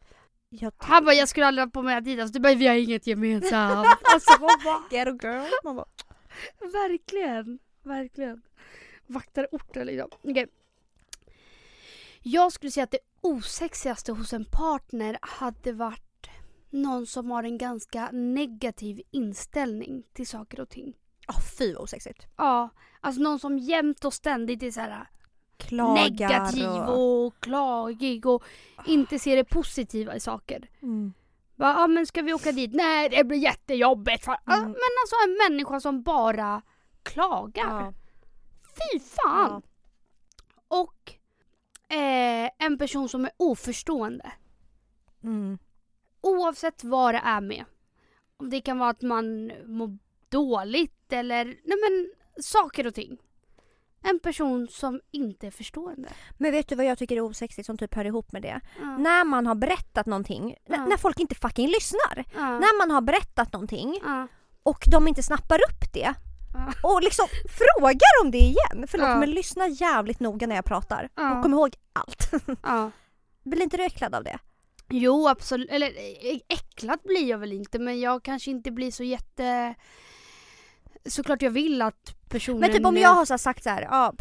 [0.49, 3.07] Jag Han bara jag skulle aldrig ha på mig Adidas, du bara vi har inget
[3.07, 3.87] gemensamt.
[4.03, 5.51] alltså man bara, ghetto girl.
[5.63, 5.87] Man bara,
[6.59, 8.41] verkligen, verkligen.
[9.07, 10.09] Vaktar orten liksom.
[10.23, 10.47] Okej.
[12.27, 16.27] Jag skulle säga att det osexigaste hos en partner hade varit
[16.69, 20.93] någon som har en ganska negativ inställning till saker och ting.
[21.27, 22.27] oh, fy vad osexigt.
[22.37, 22.69] Ja,
[23.01, 25.07] alltså någon som jämt och ständigt är så här
[25.57, 27.25] Klagar negativ och...
[27.25, 28.43] och klagig och
[28.85, 30.69] inte ser det positiva i saker.
[30.81, 31.13] Mm.
[31.55, 32.71] Bara, ja men ska vi åka dit?
[32.73, 34.23] Nej det blir jättejobbigt.
[34.27, 34.61] Ja, Mm.
[34.63, 36.61] men alltså en människa som bara
[37.03, 37.81] klagar.
[37.81, 37.93] Ja.
[38.63, 39.61] Fy fan!
[40.67, 41.13] Och
[41.89, 44.31] eh, en person som är oförstående.
[45.23, 45.57] Mm.
[46.21, 47.65] Oavsett vad det är med.
[48.37, 49.97] Om det kan vara att man mår
[50.29, 52.11] dåligt eller nej men
[52.43, 53.17] saker och ting.
[54.07, 56.09] en person som inte är förstående.
[56.37, 58.61] Men vet du vad jag tycker är osexigt som typ hör ihop med det?
[58.81, 58.97] Ja.
[58.97, 60.85] När man har berättat någonting, Ja.
[60.85, 62.25] när folk inte fucking lyssnar.
[62.35, 63.99] När man har berättat någonting
[64.63, 66.13] och de inte snappar upp det.
[66.83, 68.85] Och liksom frågar om det igen.
[68.87, 69.17] Förlåt Ja.
[69.17, 71.35] men lyssna jävligt noga när jag pratar Ja.
[71.37, 72.31] och kom ihåg allt.
[72.63, 72.91] Ja.
[73.43, 74.37] Blir inte du äcklad av det?
[74.89, 75.91] Jo absolut, eller
[76.49, 79.75] äcklad blir jag väl inte men jag kanske inte blir så jätte...
[81.05, 82.59] Såklart jag vill att personen...
[82.59, 84.13] Men typ om jag har så sagt så här, ja,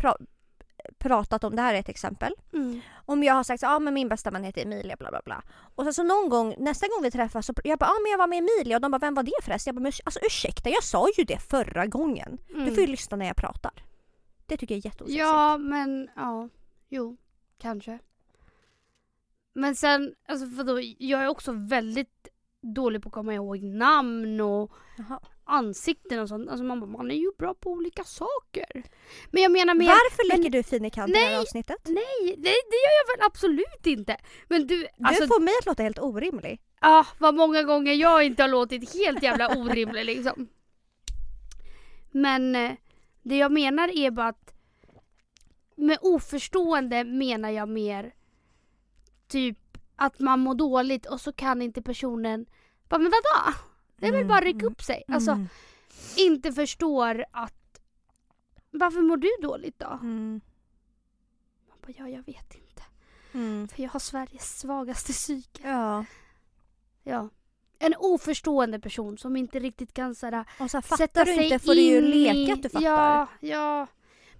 [0.99, 2.35] pratat om, det här är ett exempel.
[2.53, 2.81] Mm.
[2.95, 5.43] Om jag har sagt så, ja men min bästa vän heter Emilia bla bla bla.
[5.75, 8.19] Och sen så någon gång, nästa gång vi träffas så jag bara, ja men jag
[8.19, 9.75] var med Emilia och de bara, vem var det förresten?
[9.75, 12.39] Jag bara, alltså ursäkta jag sa ju det förra gången.
[12.51, 12.65] Mm.
[12.65, 13.73] Du får ju lyssna när jag pratar.
[14.47, 15.21] Det tycker jag är jätteosexigt.
[15.21, 16.49] Ja men ja,
[16.89, 17.17] jo,
[17.59, 17.99] kanske.
[19.55, 22.29] Men sen, alltså vadå, jag är också väldigt
[22.61, 25.21] dålig på att komma ihåg namn och Jaha.
[25.45, 26.49] Ansikten och sånt.
[26.51, 28.83] Alltså man bara, man är ju bra på olika saker.
[29.31, 31.41] Men jag menar mer, Varför men- leker du fin i kanten i det här Nej,
[31.41, 31.81] avsnittet?
[31.85, 34.17] nej det, det gör jag väl absolut inte.
[34.49, 36.61] Men du, Du alltså får mig att låta helt orimlig.
[36.81, 40.49] Ah, vad många gånger jag inte har låtit helt jävla orimlig liksom.
[42.11, 42.73] Men eh,
[43.23, 44.55] det jag menar är bara att
[45.77, 48.15] med oförstående menar jag mer
[49.29, 49.59] typ
[49.97, 52.47] att man mår dåligt och så kan inte personen
[52.89, 53.55] bara men vadå?
[54.05, 55.03] Det är väl bara rycka mm, upp sig.
[55.09, 55.47] Alltså Mm.
[56.17, 57.81] inte förstår att
[58.71, 59.87] varför mår du dåligt då?
[60.03, 60.41] Mm.
[61.69, 62.83] Man bara, ja jag vet inte.
[63.35, 63.69] Mm.
[63.69, 65.69] För jag har Sveriges svagaste psyke.
[65.69, 66.05] Ja.
[67.03, 67.29] Ja.
[67.79, 71.45] En oförstående person som inte riktigt kan såhär, Och så här, sätta fattar du sig
[71.45, 72.87] inte får du ju leka att du fattar.
[72.87, 73.87] Ja, ja.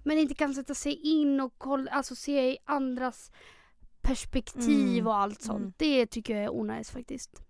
[0.03, 3.31] Men inte kan sätta sig in och kolla, alltså se i andras
[4.01, 5.59] perspektiv Mm, och allt sånt.
[5.59, 5.73] mm.
[5.77, 7.41] Det tycker jag är onajs faktiskt.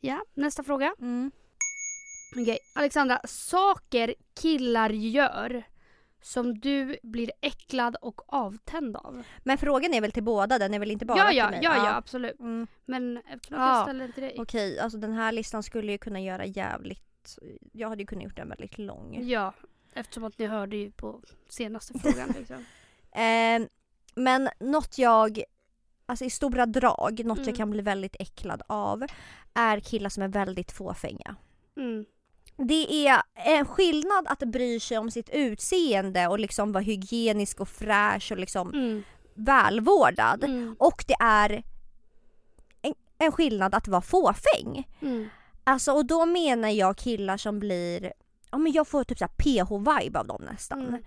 [0.00, 0.94] Ja, nästa fråga.
[2.36, 3.20] Okej, Alexandra.
[3.24, 5.62] Saker killar gör
[6.22, 9.22] som du blir äcklad och avtänd av.
[9.44, 11.60] Men frågan är väl till båda, den är väl inte bara Ja, till ja, mig?
[11.62, 12.40] ja, ja, absolut.
[12.40, 12.66] Mm.
[12.84, 14.36] Men eftersom Ja, jag ställer den till dig.
[14.38, 17.38] Okej, alltså den här listan skulle ju kunna göra jävligt...
[17.72, 19.18] Jag hade ju kunnat gjort den väldigt lång.
[19.22, 19.54] Ja,
[19.92, 22.34] eftersom att ni hörde ju på senaste frågan.
[22.38, 22.64] Liksom.
[23.12, 23.68] Eh,
[24.14, 25.42] men något jag,
[26.06, 27.48] alltså i stora drag, något Mm.
[27.48, 29.04] jag kan bli väldigt äcklad av
[29.54, 31.36] är killar som är väldigt fåfänga.
[31.76, 32.04] Mm.
[32.56, 37.68] Det är en skillnad att bry sig om sitt utseende och liksom vara hygienisk och
[37.68, 39.02] fräsch och liksom Mm.
[39.34, 40.44] välvårdad.
[40.44, 40.76] Mm.
[40.78, 41.62] Och det är
[42.82, 44.88] en, en skillnad att vara fåfäng.
[45.00, 45.28] Mm.
[45.64, 48.12] Alltså och då menar jag killar som blir,
[48.50, 50.86] ja men jag får typ såhär PH-vibe av dem nästan.
[50.88, 51.02] Mm.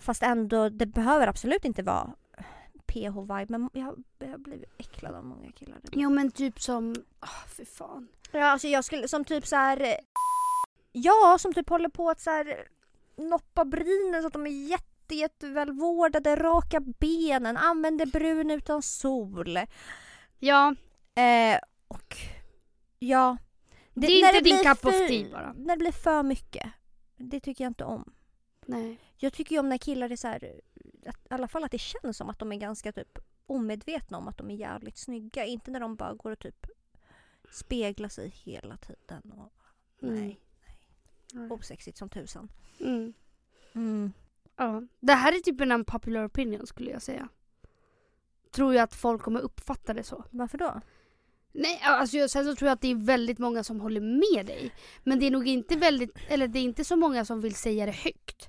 [0.00, 2.10] Fast ändå, det behöver absolut inte vara
[2.86, 5.78] PH-vibe men jag, jag blivit äcklad av många killar.
[5.92, 8.08] Jo men typ som, oh, fy fan.
[8.32, 9.96] Ja alltså jag skulle, som typ så här.
[10.92, 12.68] Ja som typ håller på att så här
[13.16, 19.58] noppa brynen så att de är jätte, jättevälvårdade, raka benen, använder brun utan sol.
[20.38, 20.74] Ja,
[21.14, 22.16] Eh, och
[22.98, 23.36] ja.
[23.94, 25.52] Det är inte när din cup of tea bara.
[25.52, 26.72] När det blir för mycket.
[27.16, 28.14] Det tycker jag inte om.
[28.66, 28.98] nej.
[29.16, 30.60] Jag tycker ju om när killar är så här,
[31.06, 34.28] att, i alla fall att det känns som att de är ganska typ omedvetna om
[34.28, 35.44] att de är jävligt snygga.
[35.44, 36.66] Inte när de bara går och typ
[37.50, 39.32] speglar sig hela tiden.
[39.32, 39.52] Och,
[40.02, 40.14] Mm.
[40.14, 40.40] Nej,
[41.32, 41.50] Nej.
[41.50, 42.48] osexigt som tusan.
[42.80, 43.12] Mm.
[43.74, 44.12] Mm.
[44.56, 44.82] Ja.
[45.00, 47.28] Det här är typ en unpopular opinion skulle jag säga.
[48.50, 50.24] Tror jag att folk kommer uppfatta det så.
[50.30, 50.80] Varför då?
[51.52, 54.72] Nej, alltså sen så tror jag att det är väldigt många som håller med dig.
[55.04, 57.86] Men det är nog inte väldigt, eller det är inte så många som vill säga
[57.86, 58.48] det högt.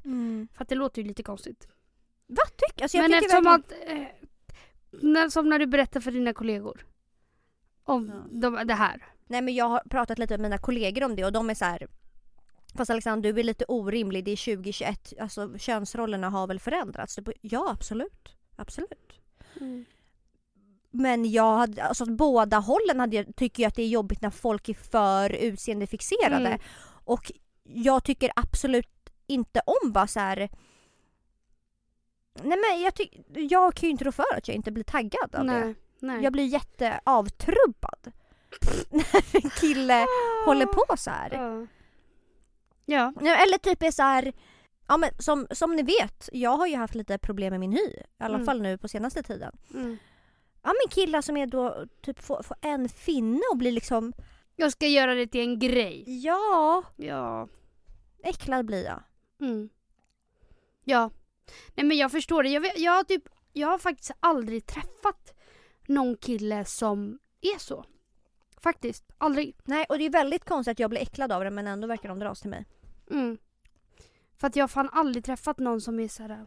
[0.53, 1.67] För att det låter ju lite konstigt.
[2.27, 4.01] Vad tycker alltså jag Men eftersom verkligen...
[4.03, 4.27] att, eh,
[5.01, 6.85] när, som när du berättar för dina kollegor.
[7.83, 8.39] Om Ja.
[8.49, 9.05] de, det här.
[9.27, 11.65] Nej men jag har pratat lite med mina kollegor om det och de är så
[11.65, 11.87] här.
[12.75, 17.19] Fast Alexander du är lite orimlig, det är 2021, alltså könsrollerna har väl förändrats?
[17.41, 19.19] Ja absolut, absolut.
[20.91, 24.21] Men jag hade, alltså åt båda hållen hade jag, tycker jag att det är jobbigt
[24.21, 26.47] när folk är för utseendefixerade.
[26.47, 26.59] Mm.
[27.05, 27.31] Och
[27.63, 30.37] jag tycker absolut inte om bara så här.
[32.43, 35.35] Nej men jag, ty- jag kan ju inte rå för att jag inte blir taggad
[35.35, 35.59] av det.
[35.59, 35.75] Nej.
[35.99, 36.23] Nej.
[36.23, 38.11] Jag blir jätteavtrubbad.
[38.89, 40.05] när en kille
[40.45, 41.29] håller på så här.
[41.33, 41.67] Ja.
[42.85, 43.13] Ja.
[43.21, 44.33] Eller typ är så här.
[44.87, 47.79] Ja men som, som ni vet, jag har ju haft lite problem med min hy.
[47.89, 48.45] I alla Mm.
[48.45, 49.57] fall nu på senaste tiden.
[49.73, 49.97] Mm.
[50.63, 54.13] Ja men killar som är då typ får, får en finne och blir liksom
[54.55, 56.03] Jag ska göra det till en grej.
[56.25, 57.47] Ja, Ja.
[58.23, 59.03] äcklad blir jag.
[59.41, 59.69] Mm.
[60.83, 61.11] Ja.
[61.75, 62.49] Nej men jag förstår det.
[62.49, 65.33] Jag, jag, har typ, jag har faktiskt aldrig träffat
[65.87, 67.85] någon kille som är så.
[68.63, 69.03] Faktiskt.
[69.17, 69.55] Aldrig.
[69.63, 72.09] Nej och det är väldigt konstigt att jag blir äcklad av det men ändå verkar
[72.09, 72.65] de dras till mig.
[73.11, 73.37] Mm.
[74.37, 76.45] För att jag har fan aldrig träffat någon som är såhär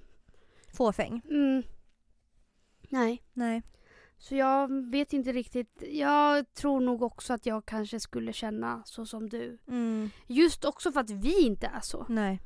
[0.76, 1.22] Fåfäng.
[1.30, 1.62] Mm.
[2.88, 3.22] Nej.
[3.32, 3.62] Nej.
[4.18, 5.82] Så jag vet inte riktigt.
[5.90, 9.58] Jag tror nog också att jag kanske skulle känna så som du.
[9.68, 10.10] Mm.
[10.26, 12.06] Just också för att vi inte är så.
[12.08, 12.40] Nej.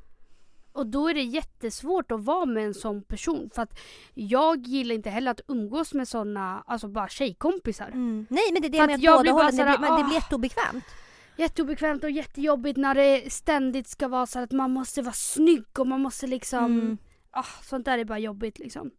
[0.73, 3.49] Och då är det jättesvårt att vara med en sån person.
[3.55, 3.79] För att
[4.13, 7.87] jag gillar inte heller att umgås med såna, alltså bara tjejkompisar.
[7.87, 8.25] Mm.
[8.29, 9.57] Nej men det är det För jag att menar jag blir bara hållen.
[9.57, 10.03] Det blir, såhär, det ah.
[10.03, 10.83] blir jätteobekvämt.
[11.37, 15.87] Jätteobekvämt och jättejobbigt när det ständigt ska vara så att man måste vara snygg och
[15.87, 16.65] man måste liksom...
[16.65, 16.97] Mm.
[17.31, 18.91] Ah, sånt där är bara jobbigt liksom.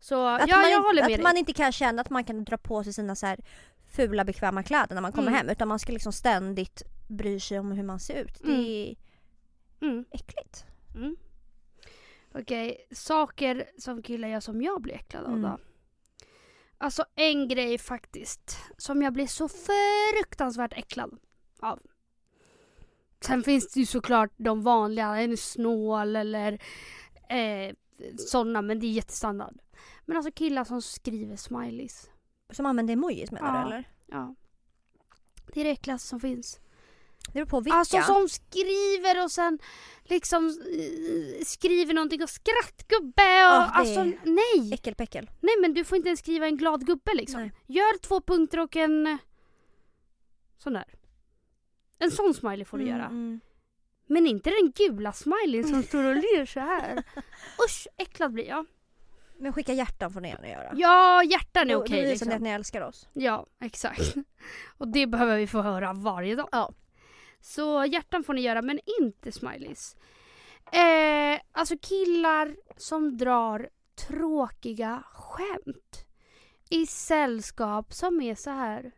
[0.00, 1.22] Så Att, ja, man, jag inte- håller med att dig.
[1.22, 3.38] man inte kan känna att man kan dra på sig sina så här
[3.92, 5.38] fula bekväma kläder när man kommer Mm.
[5.38, 8.38] hem utan man ska liksom ständigt bry sig om hur man ser ut.
[8.44, 8.64] Det Mm.
[8.64, 8.94] är
[9.88, 10.04] Mm.
[10.10, 10.64] äckligt.
[10.94, 11.16] Mm.
[12.34, 15.42] Okej, saker som killar gör som jag blir äcklad av Mm.
[15.42, 15.58] då.
[16.78, 21.18] Alltså en grej faktiskt som jag blir så fruktansvärt äcklad
[21.60, 21.80] av.
[23.20, 26.52] Sen finns det ju såklart de vanliga, en snål eller
[27.28, 27.74] eh,
[28.18, 29.58] sådana men det är jättestandard.
[30.04, 32.10] Men alltså killar som skriver smileys.
[32.50, 33.60] Som använder emojis menar Ja.
[33.60, 33.88] du eller?
[34.06, 34.34] Ja.
[35.54, 36.60] Det är det äckligaste som finns.
[37.26, 37.76] Det beror på vilka.
[37.76, 39.58] Alltså som skriver och sen
[40.04, 44.72] liksom eh, skriver någonting och skrattgubbe och det- alltså nej.
[44.74, 45.30] Äckelpäckel.
[45.40, 47.40] Nej men du får inte ens skriva en glad gubbe liksom.
[47.40, 47.52] Nej.
[47.66, 49.16] Gör två punkter och en eh,
[50.58, 50.84] sån där.
[51.98, 53.06] En sån smiley får du Mm, göra.
[53.06, 53.40] mm.
[54.06, 57.02] Men inte den gula smileyn som står och ler så här.
[57.68, 58.66] Usch, äcklad blir jag.
[59.38, 60.72] Men skicka hjärtan får ni gärna göra.
[60.74, 62.28] Ja, hjärtan är okej Då visar liksom.
[62.28, 63.08] ni att ni älskar oss.
[63.12, 64.14] Ja, exakt.
[64.78, 66.48] Och det behöver vi få höra varje dag.
[66.52, 66.72] Ja.
[67.46, 69.96] Så hjärtan får ni göra, men inte smileys.
[70.72, 73.68] Eh, alltså killar som drar
[74.08, 76.04] tråkiga skämt
[76.70, 78.92] i sällskap som är så här.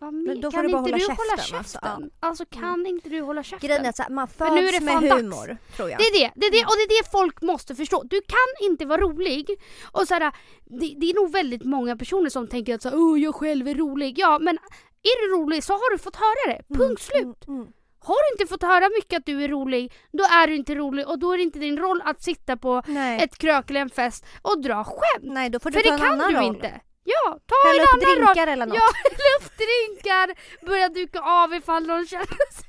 [0.00, 1.78] Men då får kan du bara inte hålla du käften, hålla alltså.
[1.78, 2.10] käften?
[2.20, 3.68] Alltså, kan inte du hålla käften?
[3.68, 5.22] Grejen är att man För nu är föds det med fan dags.
[5.22, 5.98] humor tror jag.
[5.98, 8.02] Det är det, det är det och det är det folk måste förstå.
[8.02, 9.50] Du kan inte vara rolig.
[9.92, 10.32] Och så här,
[10.64, 13.68] det, det är nog väldigt många personer som tänker att så här, "Åh, jag själv
[13.68, 14.18] är rolig.
[14.18, 14.58] Ja men
[15.02, 16.62] är du rolig så har du fått höra det.
[16.74, 17.46] Mm, Punkt slut.
[17.48, 17.72] Mm, mm.
[18.04, 21.08] Har du inte fått höra mycket att du är rolig, då är du inte rolig
[21.08, 23.22] och då är det inte din roll att sitta på Nej.
[23.24, 25.22] ett krök eller en fest och dra skämt.
[25.22, 26.44] Nej då får du För ta det en kan annan du roll.
[26.54, 26.80] inte.
[27.04, 28.24] Ja, ta Hälla en upp annan roll.
[28.34, 28.76] drinkar eller något.
[28.76, 28.88] Ja,
[29.28, 30.26] luftdrinkar,
[30.66, 32.66] börja duka av ifall någon känner sig,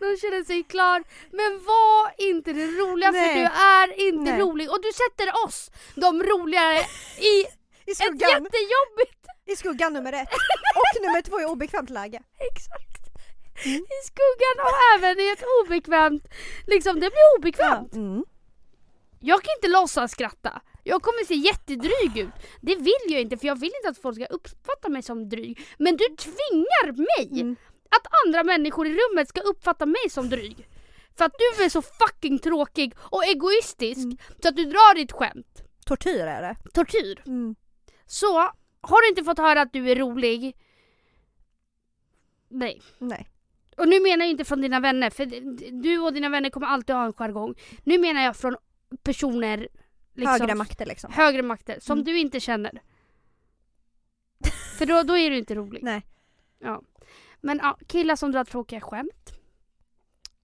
[0.00, 1.04] någon känner sig klar.
[1.30, 3.28] Men var inte det roliga Nej.
[3.28, 4.40] för du är inte Nej.
[4.40, 6.78] rolig och du sätter oss, de roligare,
[7.18, 7.34] i
[7.88, 9.15] I ett jättejobbigt...
[9.46, 10.28] I skuggan nummer ett.
[10.76, 12.22] Och nummer två i obekvämt läge.
[12.52, 13.02] Exakt.
[13.64, 13.76] Mm.
[13.76, 16.24] I skuggan och även i ett obekvämt,
[16.66, 17.94] liksom det blir obekvämt.
[17.94, 18.24] Mm.
[19.20, 20.60] Jag kan inte låtsas skratta.
[20.84, 22.34] Jag kommer se jättedryg ut.
[22.62, 25.60] Det vill jag inte för jag vill inte att folk ska uppfatta mig som dryg.
[25.78, 27.56] Men du tvingar mig Mm.
[27.90, 30.68] att andra människor i rummet ska uppfatta mig som dryg.
[31.18, 34.16] För att du är så fucking tråkig och egoistisk Mm.
[34.42, 35.62] så att du drar ditt skämt.
[35.86, 36.56] Tortyr är det.
[36.74, 37.22] Tortyr.
[37.26, 37.54] Mm.
[38.06, 38.50] Så,
[38.88, 40.56] har du inte fått höra att du är rolig?
[42.48, 42.82] Nej.
[42.98, 43.28] Nej.
[43.76, 45.26] Och nu menar jag inte från dina vänner, för
[45.82, 47.54] du och dina vänner kommer alltid ha en jargong.
[47.84, 48.56] Nu menar jag från
[49.02, 49.68] personer
[50.14, 51.12] liksom, Högre makter liksom.
[51.12, 52.04] högre makter som Mm.
[52.04, 52.82] du inte känner.
[54.78, 55.82] För då, då är du inte rolig.
[55.82, 56.06] Nej.
[56.58, 56.82] Ja.
[57.40, 59.32] Men ja, killar som drar tråkiga skämt.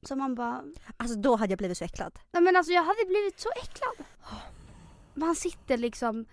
[0.03, 0.65] Så man bara,
[0.97, 2.19] Alltså då hade jag blivit så äcklad.
[2.33, 4.07] nej men alltså jag hade blivit så äcklad.
[5.15, 6.27] Man sitter liksom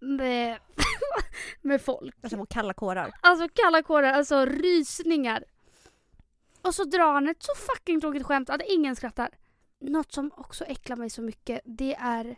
[0.00, 0.58] med,
[1.62, 2.14] med folk.
[2.22, 3.12] Alltså på kalla kårar.
[3.20, 5.44] Alltså kalla kårar, alltså rysningar.
[6.62, 9.28] Och så drar han ett så fucking tråkigt skämt att ingen skrattar.
[9.80, 12.36] Något som också äcklar mig så mycket, det är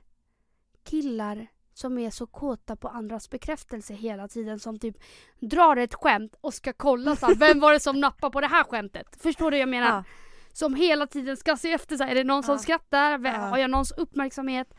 [0.85, 4.97] killar som är så kåta på andras bekräftelse hela tiden som typ
[5.41, 8.47] drar ett skämt och ska kolla så här, vem var det som nappade på det
[8.47, 9.07] här skämtet?
[9.23, 9.89] Förstår du vad jag menar?
[9.97, 10.05] Ja.
[10.53, 12.59] Som hela tiden ska se efter så här, är det någon som Ja.
[12.59, 13.19] skrattar?
[13.19, 13.41] Vem- Ja.
[13.41, 14.75] Har jag någons uppmärksamhet?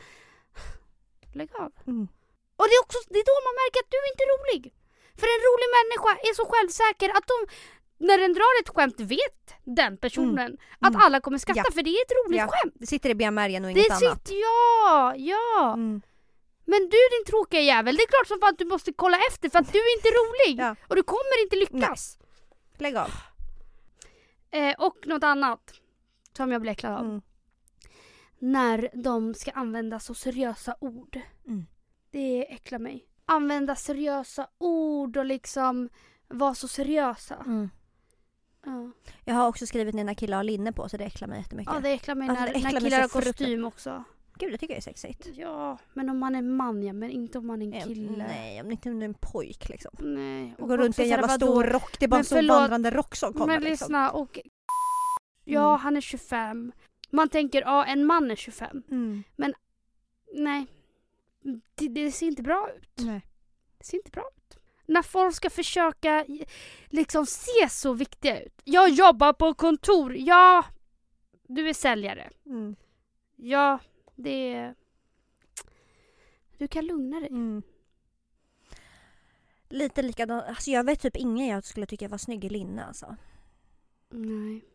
[1.34, 1.72] Lägg av.
[1.88, 2.08] Mm.
[2.60, 4.64] Och det är också det är då man märker att du inte är rolig.
[5.20, 7.38] För en rolig människa är så självsäker att de,
[8.08, 9.42] när den drar ett skämt vet
[9.82, 10.52] den personen
[10.86, 11.02] att Mm.
[11.04, 11.72] alla kommer skratta Ja.
[11.76, 12.48] för det är ett roligt Ja.
[12.54, 12.74] skämt.
[12.82, 14.28] Det sitter i benmärgen och Det inget annat.
[14.28, 15.74] sitter, ja, ja.
[15.74, 16.02] Mm.
[16.66, 19.50] Men du din tråkiga jävel, det är klart som fan att du måste kolla efter
[19.50, 20.60] för att du är inte rolig.
[20.66, 20.76] Ja.
[20.90, 22.18] Och du kommer inte lyckas.
[22.78, 23.12] Lägg av.
[24.52, 25.74] Eh, och något annat
[26.38, 27.00] som jag blir äcklad av.
[27.06, 27.22] Mm.
[28.40, 31.20] När de ska använda så seriösa ord.
[31.48, 31.66] Mm.
[32.14, 33.06] Det äcklar mig.
[33.26, 35.90] Använda seriösa ord och liksom
[36.28, 37.36] vara så seriösa.
[37.36, 37.70] Mm.
[38.66, 38.92] Ja.
[39.26, 41.74] Jag har också skrivit ner när killar har linne på så det äcklar mig jättemycket.
[41.74, 44.04] ja, det äcklar mig Alltså, när, det äcklar när killar har kostym också.
[44.36, 45.28] Gud det tycker jag är sexigt.
[45.34, 48.26] Ja, men om man är man ja, men inte om man är en kille.
[48.28, 49.92] Nej, om inte om du är en pojk liksom.
[50.00, 50.56] Nej.
[50.60, 52.00] Och går runt i en jävla stor rock.
[52.00, 53.86] Det är bara Men en stor vandrande rock som kommer Men liksom.
[53.86, 54.40] lyssna och...
[55.46, 55.80] Ja, Mm.
[55.80, 56.72] han är 25.
[57.10, 58.84] Man tänker, ja en man är 25.
[58.92, 59.24] Mm.
[60.34, 60.68] Nej.
[61.76, 63.06] Det, det ser inte bra ut.
[63.06, 63.28] Nej.
[63.78, 64.58] Det ser inte bra ut.
[64.86, 66.26] När folk ska försöka
[66.90, 68.62] liksom se så viktiga ut.
[68.64, 70.16] Jag jobbar på kontor.
[70.16, 70.66] Ja,
[71.48, 72.30] du är säljare.
[72.46, 72.76] Mm.
[73.36, 73.80] Ja,
[74.16, 74.76] det är...
[76.58, 77.30] Du kan lugna dig.
[77.30, 77.64] Mm.
[79.70, 83.16] Lite likadant, alltså jag vet typ ingen jag skulle tycka var snygg i linne alltså.
[84.10, 84.66] Nej.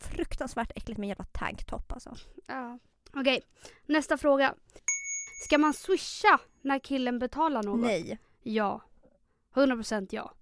[0.00, 2.16] Fruktansvärt äckligt med jävla tanktop alltså.
[2.46, 2.78] Ja.
[3.14, 3.42] Okej,
[3.86, 4.54] nästa fråga.
[5.42, 7.80] Ska man swisha när killen betalar något?
[7.80, 8.18] Nej.
[8.42, 8.80] Ja.
[9.54, 10.32] 100% ja.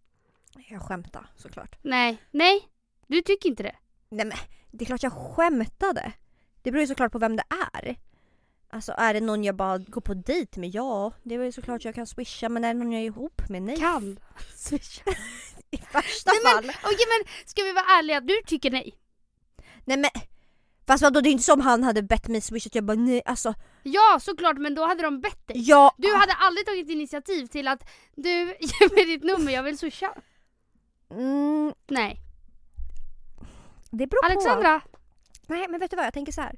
[0.68, 1.78] Jag skämtar såklart.
[1.83, 2.68] Nej, nej.
[3.07, 3.76] Du tycker inte det?
[4.09, 4.38] Nej men
[4.70, 6.12] det är klart jag skämtade.
[6.62, 7.96] Det beror ju såklart på vem det är.
[8.68, 10.70] Alltså är det någon jag bara går på dejt med?
[10.74, 12.48] Ja, det är väl såklart jag kan swisha.
[12.48, 13.62] Men är det någon jag är ihop med?
[13.62, 13.76] Nej.
[13.76, 14.18] Kan
[14.57, 15.02] swisha.
[15.70, 16.76] I värsta Nej, men- fall.
[16.85, 18.94] Okej men ska vi vara ärliga, du tycker nej?
[19.85, 20.11] Nej men.
[20.87, 23.55] Fast vadå det är inte som han hade bett mig swisha jag bara nej alltså.
[23.83, 25.57] Ja såklart men då hade de bett dig.
[25.68, 25.92] Jag...
[25.97, 28.29] Du hade aldrig tagit initiativ till att du,
[28.61, 30.14] ge mig ditt nummer, jag vill swisha.
[31.11, 32.20] Mm, Nej.
[33.90, 34.27] det beror på.
[34.27, 34.81] Alexandra?
[35.47, 36.57] Nej men vet du vad jag tänker så här.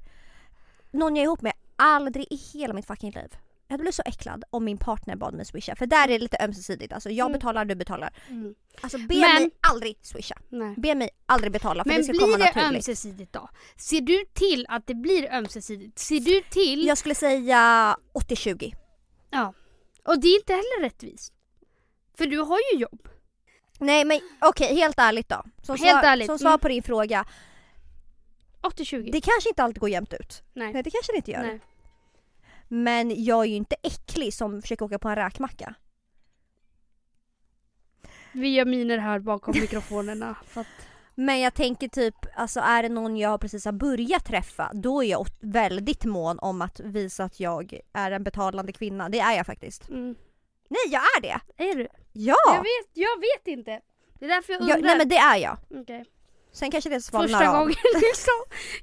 [0.91, 3.37] Någon jag är ihop med, aldrig i hela mitt fucking liv.
[3.69, 5.77] Jag blivit så äcklad om min partner bad mig swisha.
[5.77, 6.93] För där är det lite ömsesidigt.
[6.93, 7.33] Alltså jag Mm.
[7.39, 8.15] betalar, du betalar.
[8.29, 8.55] Mm.
[8.81, 10.39] Alltså be Men- mig aldrig swisha.
[10.49, 10.75] Nej.
[10.77, 12.77] Be mig aldrig betala för Men det ska komma blir det naturligt.
[12.77, 13.49] ömsesidigt då?
[13.77, 15.99] Ser du till att det blir ömsesidigt?
[15.99, 16.87] Ser du till?
[16.87, 18.73] Jag skulle säga 80-20.
[19.31, 19.53] Ja.
[20.05, 21.33] Och det är inte heller rättvist.
[22.19, 23.09] För du har ju jobb.
[23.79, 25.45] Nej men okej, helt ärligt då.
[25.63, 26.61] Som Helt svar, ärligt, som svar mm.
[26.61, 27.25] på din fråga.
[28.63, 29.13] 80-20.
[29.13, 30.43] Det kanske inte alltid går jämnt ut.
[30.53, 30.73] Nej.
[30.73, 31.43] Nej det kanske det inte gör.
[31.43, 31.61] Nej.
[32.69, 35.75] Men jag är ju inte äcklig som försöker åka på en räkmacka.
[38.33, 40.37] Vi gör miner här bakom mikrofonerna.
[40.55, 40.67] Att,
[41.15, 45.07] Men jag tänker typ, alltså är det någon jag precis har börjat träffa då är
[45.11, 49.09] jag väldigt mån om att visa att jag är en betalande kvinna.
[49.09, 49.89] Det är jag faktiskt.
[49.89, 50.17] mm.
[50.69, 51.41] Nej jag är det!
[51.57, 51.89] Är du?
[52.13, 52.35] Ja!
[52.47, 53.81] Jag, vet, jag vet inte.
[54.19, 54.77] Det är därför jag undrar.
[54.77, 55.59] jag nej men det är jag.
[55.71, 56.05] Okej.
[56.57, 57.59] Sen kanske det svalnar Första av.
[57.59, 58.35] gången liksom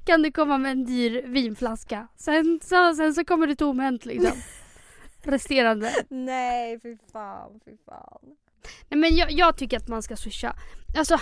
[0.04, 2.08] kan du komma med en dyr vinflaska.
[2.16, 4.32] Sen så, sen så kommer du tomhänt liksom.
[5.22, 6.04] Resterande.
[6.08, 8.20] Nej fy fan, fy fan.
[8.88, 10.56] Nej men jag, jag tycker att man ska swisha.
[10.96, 11.18] Alltså,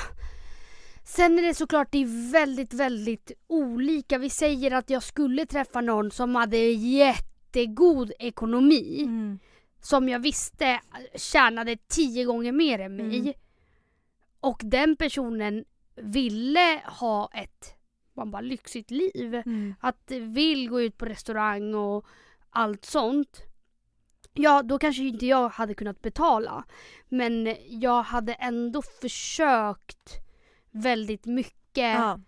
[1.05, 4.19] sen är det såklart det är väldigt, väldigt olika.
[4.19, 9.03] Vi säger att jag skulle träffa någon som hade jättegod ekonomi.
[9.03, 9.38] Mm.
[9.81, 10.81] Som jag visste
[11.15, 13.19] tjänade tio gånger mer än mig.
[13.19, 13.33] Mm.
[14.41, 15.65] Och den personen
[15.97, 17.75] ville ha ett
[18.15, 19.35] man bara, lyxigt liv.
[19.35, 19.75] Mm.
[19.81, 22.07] Att vill gå ut på restaurang och
[22.51, 23.43] allt sånt.
[24.33, 26.65] Ja, då kanske inte jag hade kunnat betala.
[27.09, 30.11] Men jag hade ändå försökt
[30.71, 31.53] väldigt mycket
[31.95, 32.21] Ja.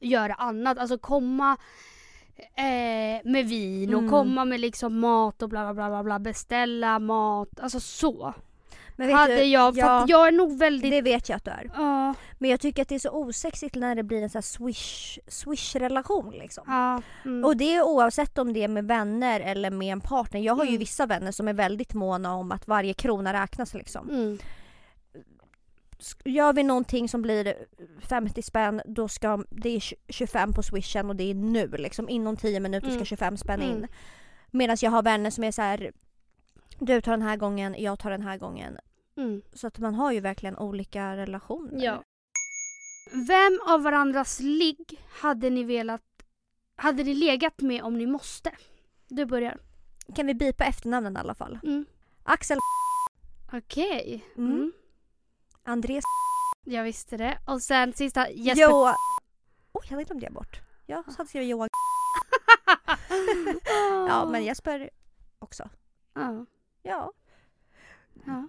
[0.00, 0.78] göra annat.
[0.78, 1.56] Alltså komma
[2.54, 4.10] eh, med vin och Mm.
[4.10, 7.60] komma med liksom mat och bla bla bla bla, beställa mat.
[7.60, 8.34] Alltså så.
[8.98, 10.90] Hade du, jag, för ja, jag är nog väldigt...
[10.90, 11.70] det vet jag att du är.
[11.74, 14.42] Ja, Men jag tycker att det är så osexigt när det blir en sån här
[14.42, 16.64] swish, swish-relation liksom.
[16.66, 17.44] ja, mm.
[17.44, 20.40] Och det är oavsett om det är med vänner eller med en partner.
[20.40, 20.78] Jag har ju Mm.
[20.78, 24.08] vissa vänner som är väldigt måna om att varje krona räknas liksom.
[24.10, 24.38] mm.
[26.24, 27.54] Gör vi någonting som blir
[28.08, 32.08] 50 spänn då ska det är 25 på swishen och det är nu liksom.
[32.08, 33.04] Inom 10 minuter ska Mm.
[33.04, 33.70] 25 spänn in.
[33.76, 33.88] Mm.
[34.50, 35.92] Medan jag har vänner som är så här.
[36.78, 38.78] Du tar den här gången, jag tar den här gången.
[39.18, 39.42] Mm.
[39.52, 41.84] Så att man har ju verkligen olika relationer.
[41.84, 42.02] Ja.
[43.12, 46.02] Vem av varandras ligg hade ni velat...
[46.76, 48.52] Hade ni legat med om ni måste?
[49.08, 49.58] Du börjar.
[50.14, 51.58] Kan vi bipa efternamnen i alla fall?
[51.62, 51.86] Mm.
[52.22, 52.58] Axel
[53.52, 54.24] Okej.
[54.36, 54.52] Mm.
[54.52, 54.72] Mm.
[55.62, 56.04] Andres
[56.64, 57.38] Jag visste det.
[57.46, 58.62] Och sen sista Jesper.
[58.62, 58.92] Jo...
[59.72, 60.60] Oj, hade glömde jag bort.
[60.86, 61.68] Jag hade skrivit Johan.
[64.08, 64.90] Ja, men Jesper
[65.38, 65.68] också.
[66.14, 66.46] Ja.
[66.82, 67.12] Ja.
[68.26, 68.48] Ja.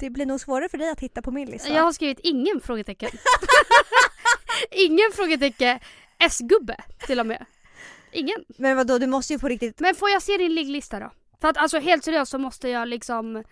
[0.00, 1.68] Det blir nog svårare för dig att hitta på min lista.
[1.68, 3.10] Jag har skrivit ingen frågetecken.
[4.70, 5.80] ingen frågetecken.
[6.18, 7.46] S-gubbe till och med.
[8.12, 8.44] Ingen.
[8.48, 9.80] Men vadå, du måste ju på riktigt...
[9.80, 11.10] Men får jag se din ligglista då?
[11.40, 13.44] För att alltså helt seriöst så måste jag liksom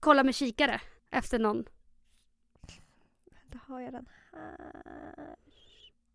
[0.00, 1.64] kolla med kikare efter någon.
[3.46, 4.56] Då har jag den här.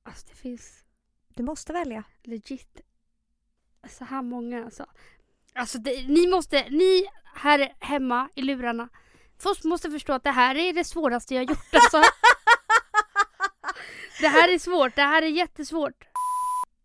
[0.03, 0.83] Alltså det finns
[1.35, 2.03] Du måste välja.
[2.23, 2.81] legit
[3.89, 4.85] så här många alltså.
[5.53, 8.89] Alltså det, ni måste, ni här hemma i lurarna
[9.37, 12.01] först måste förstå att det här är det svåraste jag gjort alltså.
[14.21, 16.05] Det här är svårt, det här är jättesvårt.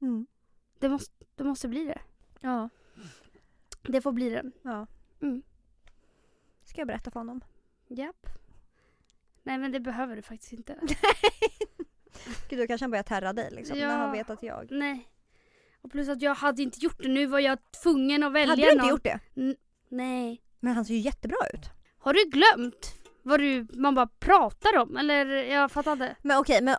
[0.03, 0.26] Mm.
[0.78, 2.01] Det måste, det måste bli det.
[2.40, 2.68] Ja.
[3.82, 4.44] Det får bli det.
[4.62, 4.86] ja.
[5.22, 5.42] Mm.
[6.64, 7.40] Ska jag berätta för honom?
[7.88, 8.26] Japp.
[9.42, 10.80] Nej men det behöver du faktiskt inte.
[12.48, 13.78] Gud, då kanske han börjar terra dig liksom.
[13.78, 13.88] Ja.
[13.88, 14.66] När han vet att jag...
[14.70, 15.09] Nej.
[15.82, 17.09] Och plus att jag hade inte gjort det.
[17.09, 18.88] Nu var jag tvungen att välja Hade du inte någon.
[18.90, 19.20] gjort det?
[19.88, 20.42] Nej.
[20.61, 21.70] Men han ser ju jättebra ut.
[22.01, 24.96] Har du glömt vad du, man bara pratar om?
[24.96, 26.16] Eller jag fattar inte.
[26.22, 26.76] Men okej, men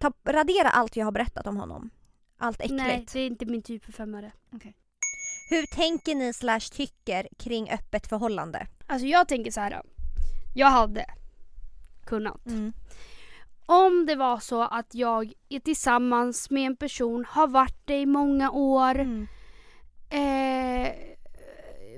[0.00, 1.90] ta, radera allt jag har berättat om honom.
[2.38, 2.82] Allt äckligt.
[2.82, 4.32] Nej, det är inte min typ av femmare.
[5.50, 8.66] Hur tänker ni slash tycker kring öppet förhållande?
[8.86, 9.82] Alltså jag tänker så här.
[10.54, 11.04] Jag hade
[12.06, 12.46] kunnat.
[12.46, 12.72] Mm.
[13.66, 18.06] Om det var så att jag är tillsammans med en person, har varit det i
[18.06, 18.98] många år.
[18.98, 19.26] Mm.
[20.10, 20.92] Eh,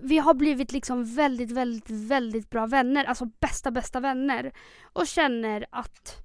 [0.03, 3.05] vi har blivit liksom väldigt, väldigt, väldigt bra vänner.
[3.05, 4.53] Alltså bästa, bästa vänner.
[4.93, 6.17] Och känner att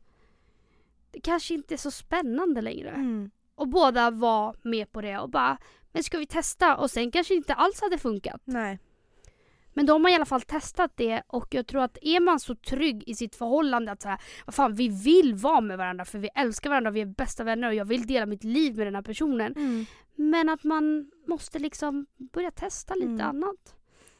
[1.11, 2.89] det kanske inte är så spännande längre.
[2.89, 3.31] Mm.
[3.55, 5.57] Och båda var med på det och bara,
[5.91, 6.77] men ska vi testa?
[6.77, 8.41] Och sen kanske inte alls hade funkat.
[8.45, 8.79] Nej.
[9.75, 12.39] Men då har man i alla fall testat det och jag tror att är man
[12.39, 16.05] så trygg i sitt förhållande att så här, vad fan vi vill vara med varandra
[16.05, 18.87] för vi älskar varandra, vi är bästa vänner och jag vill dela mitt liv med
[18.87, 19.53] den här personen.
[19.55, 19.85] Mm.
[20.15, 23.21] Men att man måste liksom börja testa lite Mm.
[23.27, 23.75] annat.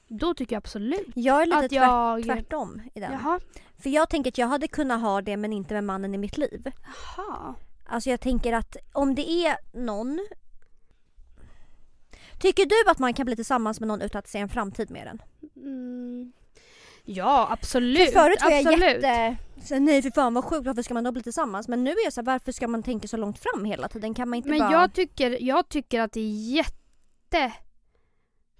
[0.07, 2.23] Då tycker jag absolut Jag är lite att jag...
[2.23, 3.11] tvärt, tvärtom i den.
[3.11, 3.39] Jaha.
[3.77, 6.37] För jag tänker att jag hade kunnat ha det men inte med mannen i mitt
[6.37, 6.71] liv.
[7.17, 7.55] Jaha.
[7.85, 10.19] Alltså jag tänker att om det är någon
[12.39, 15.07] Tycker du att man kan bli tillsammans med någon utan att se en framtid med
[15.07, 15.21] den?
[15.55, 16.33] Mm.
[17.05, 18.13] Ja absolut.
[18.13, 19.03] För förut var jag absolut.
[19.03, 19.37] jätte...
[19.63, 21.67] Så, nej för fan vad sjukt, varför ska man då bli tillsammans?
[21.67, 24.13] Men nu är jag så här, varför ska man tänka så långt fram hela tiden?
[24.13, 24.71] Kan man inte Men bara...
[24.71, 27.51] jag tycker, jag tycker att det är jätte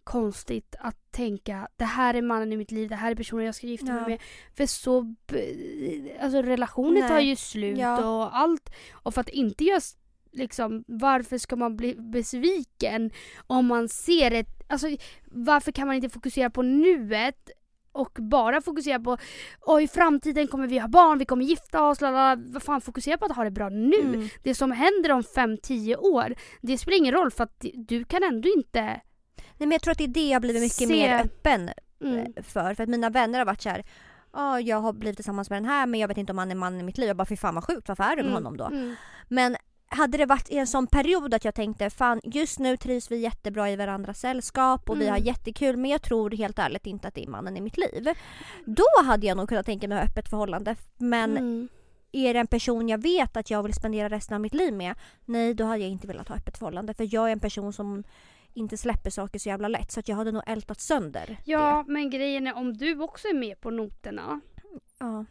[0.03, 3.55] konstigt att tänka det här är mannen i mitt liv, det här är personen jag
[3.55, 4.07] ska gifta mig Ja.
[4.07, 4.21] med.
[4.57, 5.15] För så,
[6.21, 7.09] alltså relationer Nej.
[7.09, 8.09] tar ju slut Ja.
[8.09, 8.69] och allt.
[8.91, 9.79] Och för att inte göra
[10.31, 13.11] liksom, varför ska man bli besviken
[13.47, 14.87] om man ser ett, alltså
[15.25, 17.49] varför kan man inte fokusera på nuet
[17.95, 19.17] och bara fokusera på
[19.61, 22.41] oj i framtiden kommer vi ha barn, vi kommer gifta oss, lalala.
[22.47, 23.99] vad fan fokusera på att ha det bra nu.
[23.99, 24.27] Mm.
[24.43, 28.49] Det som händer om 5-10 år, det spelar ingen roll för att du kan ändå
[28.57, 28.81] inte...
[29.57, 31.69] Nej men jag tror att det är det jag har blivit mycket Se- mer öppen
[32.03, 32.17] Mm.
[32.17, 32.73] eh, för.
[32.73, 33.83] För att mina vänner har varit så här.
[34.33, 36.55] Ja, jag har blivit tillsammans med den här men jag vet inte om han är
[36.55, 37.07] mannen i mitt liv.
[37.07, 38.33] Jag bara fy fan vad sjukt, varför är du med Mm.
[38.33, 38.65] honom då?
[38.65, 38.95] Mm.
[39.27, 39.55] Men
[39.95, 43.17] hade det varit i en sån period att jag tänkte fan just nu trivs vi
[43.17, 45.11] jättebra i varandras sällskap och vi Mm.
[45.13, 48.07] har jättekul men jag tror helt ärligt inte att det är mannen i mitt liv.
[48.65, 50.75] Då hade jag nog kunnat tänka mig ha öppet förhållande.
[50.97, 51.67] Men Mm.
[52.11, 54.95] är det en person jag vet att jag vill spendera resten av mitt liv med,
[55.25, 56.93] nej då hade jag inte velat ha öppet förhållande.
[56.93, 58.03] För jag är en person som
[58.53, 62.09] inte släpper saker så jävla lätt så att jag hade nog ältat sönder Ja, men
[62.09, 64.79] grejen är om du också är med på noterna det.
[64.99, 65.25] Ja.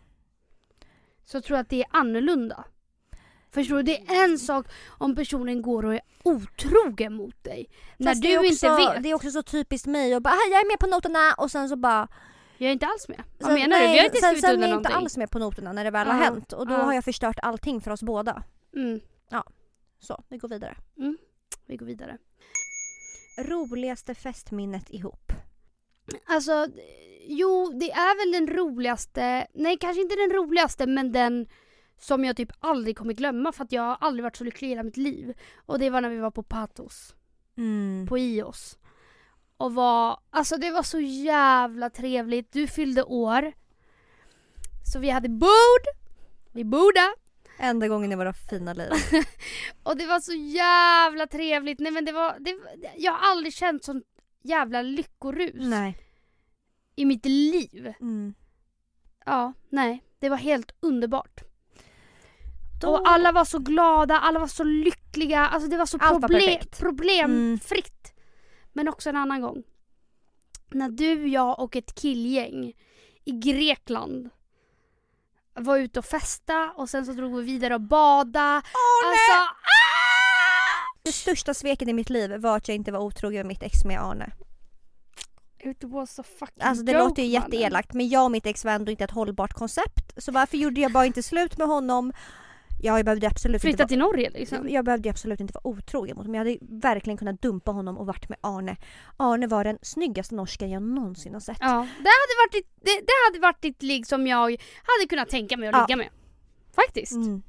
[1.24, 2.64] så tror jag att det är annorlunda.
[3.54, 3.82] Förstår du?
[3.82, 7.66] Det är en sak om personen går och är otrogen mot dig.
[7.98, 9.02] när Fast du är inte också, vet.
[9.02, 11.50] Det är också så typiskt mig att bara "Ah, jag är med på noterna och
[11.50, 12.08] sen så bara
[12.58, 13.22] Jag är inte alls med.
[13.38, 13.86] Vad sen, menar du?
[13.88, 15.84] Vi har inte sen, skrivit sen under är jag inte alls med på noterna när
[15.84, 16.78] det väl har Ja, hänt och då ja.
[16.82, 18.42] har jag förstört allting för oss båda.
[18.76, 19.00] Mm.
[20.00, 20.76] Så, vi går vidare.
[21.66, 22.18] Vi går vidare.
[23.38, 25.32] Roligaste festminnet ihop?
[26.26, 26.66] Alltså,
[27.28, 31.46] jo det är väl den roligaste, nej kanske inte den roligaste men den
[31.98, 34.70] som jag typ aldrig kommer glömma för att jag har aldrig varit så lycklig i
[34.70, 35.34] hela mitt liv.
[35.66, 37.14] Och det var när vi var på Patos,
[37.56, 38.06] Mm.
[38.08, 38.78] på Ios.
[39.56, 42.52] Och var, alltså det var så jävla trevligt.
[42.52, 43.52] Du fyllde år.
[44.92, 45.84] Så vi hade bord,
[46.52, 47.14] vi bordade.
[47.58, 48.90] Enda gången i våra fina liv.
[49.82, 51.78] Och det var så jävla trevligt.
[51.80, 52.56] Nej men det var, det,
[52.96, 54.02] jag har aldrig känt sån
[54.42, 55.98] jävla lyckorus Nej.
[56.96, 57.94] i mitt liv.
[58.00, 58.34] Mm.
[59.26, 60.04] Ja, nej.
[60.18, 61.40] Det var helt underbart.
[62.84, 65.46] Då- Och alla var så glada, alla var så lyckliga.
[65.46, 66.78] Alltså det var så Allt var proble- perfekt.
[66.80, 68.12] problemfritt.
[68.72, 69.62] Men också en annan gång.
[70.70, 72.72] När du, jag och ett killgäng
[73.24, 74.30] i Grekland
[75.54, 78.62] var ute och festa och sen så drog vi vidare och bada.
[78.64, 79.54] Åh, alltså,
[81.02, 83.84] Det största sveket i mitt liv var att jag inte var otrogen med mitt ex
[83.84, 84.32] med Arne.
[85.60, 88.64] it was a fucking Alltså det joke, låter ju jätteelakt men jag och mitt ex
[88.64, 90.12] var ändå inte ett hållbart koncept.
[90.16, 92.12] Så varför gjorde jag bara inte slut med honom?
[92.84, 94.68] Ja, jag behövde absolut Flytta inte till Norge vara, liksom.
[94.68, 96.34] jag behövde ju absolut inte vara otrogen mot honom.
[96.34, 96.58] Jag hade
[96.88, 98.76] verkligen kunnat dumpa honom och varit med Arne.
[99.16, 101.56] Arne var den snyggaste norsken jag någonsin har sett.
[101.60, 104.38] Ja, det hade varit ett, det, det hade varit ett ligg som jag
[104.82, 105.86] hade kunnat tänka mig att Ja.
[105.86, 106.08] ligga med.
[106.74, 107.12] Faktiskt.
[107.12, 107.42] Mm.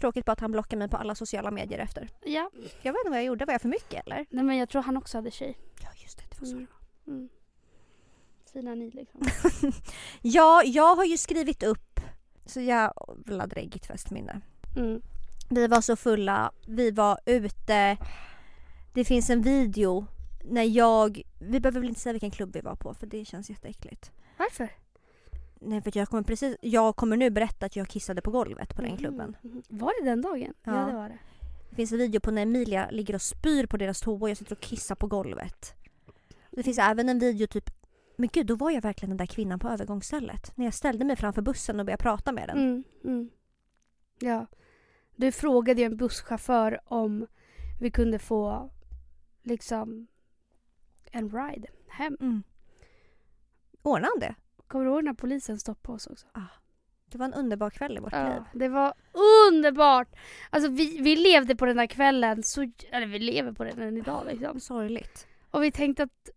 [0.00, 2.08] Tråkigt bara att han blockade mig på alla sociala medier efter.
[2.24, 2.50] Ja.
[2.82, 4.26] Jag vet inte vad jag gjorde, var jag för mycket eller?
[4.30, 5.58] Nej men jag tror han också hade tjej.
[5.82, 6.66] Ja just det, det var så Mm.
[6.66, 7.14] det var.
[7.16, 7.28] Mm.
[8.52, 9.20] Fina ni liksom.
[10.22, 11.87] Ja, jag har ju skrivit upp
[12.50, 14.40] så jävla dräggigt festminne.
[14.76, 15.02] Mm.
[15.50, 17.96] Vi var så fulla, vi var ute.
[18.94, 20.06] Det finns en video
[20.44, 23.50] när jag, vi behöver väl inte säga vilken klubb vi var på för det känns
[23.50, 24.12] jätteäckligt.
[24.36, 24.68] Varför?
[25.60, 28.82] Nej för jag kommer precis, jag kommer nu berätta att jag kissade på golvet på
[28.82, 29.36] den klubben.
[29.44, 29.62] Mm.
[29.68, 30.54] Var det den dagen?
[30.64, 30.86] Ja, Ja.
[30.86, 31.18] det var det.
[31.70, 34.36] Det finns en video på när Emilia ligger och spyr på deras toa och jag
[34.36, 35.74] sitter och kissar på golvet.
[36.50, 37.70] Det finns även en video typ
[38.20, 40.52] men gud, då var jag verkligen den där kvinnan på övergångsstället.
[40.56, 42.58] När jag ställde mig framför bussen och började prata med den.
[42.58, 43.30] Mm, mm.
[44.18, 44.46] Ja.
[45.16, 47.26] Du frågade ju en busschaufför om
[47.80, 48.70] vi kunde få
[49.42, 50.06] liksom
[51.12, 52.16] en ride hem.
[52.20, 52.42] Mm.
[53.82, 54.34] Ordnade han det?
[54.66, 56.26] Kommer du ihåg när polisen stoppade oss också?
[57.06, 58.22] Det var en underbar kväll i vårt liv.
[58.22, 58.94] Ja, det var
[59.48, 60.08] underbart!
[60.50, 63.96] Alltså vi, vi levde på den där kvällen, så, eller vi lever på den än
[63.96, 64.60] idag liksom.
[64.60, 65.26] Sorgligt.
[65.50, 66.30] Och vi tänkte att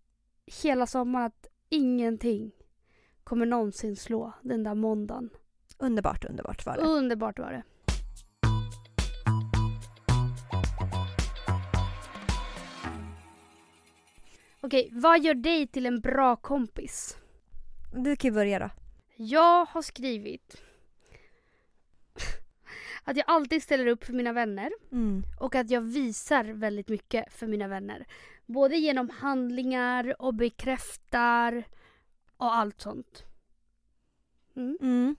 [0.64, 2.52] hela sommaren att ingenting
[3.24, 5.30] kommer någonsin slå den där måndagen.
[5.78, 6.82] Underbart, underbart var det.
[6.84, 7.64] Underbart var det.
[14.62, 17.18] Okej, vad gör dig till en bra kompis?
[17.94, 18.70] Du kan ju börja då.
[19.16, 20.62] Jag har skrivit
[23.04, 25.24] att jag alltid ställer upp för mina vänner Mm.
[25.40, 28.06] och att jag visar väldigt mycket för mina vänner.
[28.52, 31.64] Både genom handlingar och bekräftar
[32.38, 33.24] och allt sånt.
[34.56, 34.78] Mm.
[34.82, 35.16] Mm.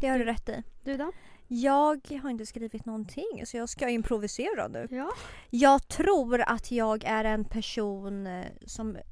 [0.00, 0.62] Det har du rätt i.
[0.84, 1.12] Du då?
[1.48, 4.88] Jag har inte skrivit någonting så jag ska improvisera nu.
[4.90, 5.10] Ja.
[5.50, 9.02] Jag tror att jag är en person eh, som eh,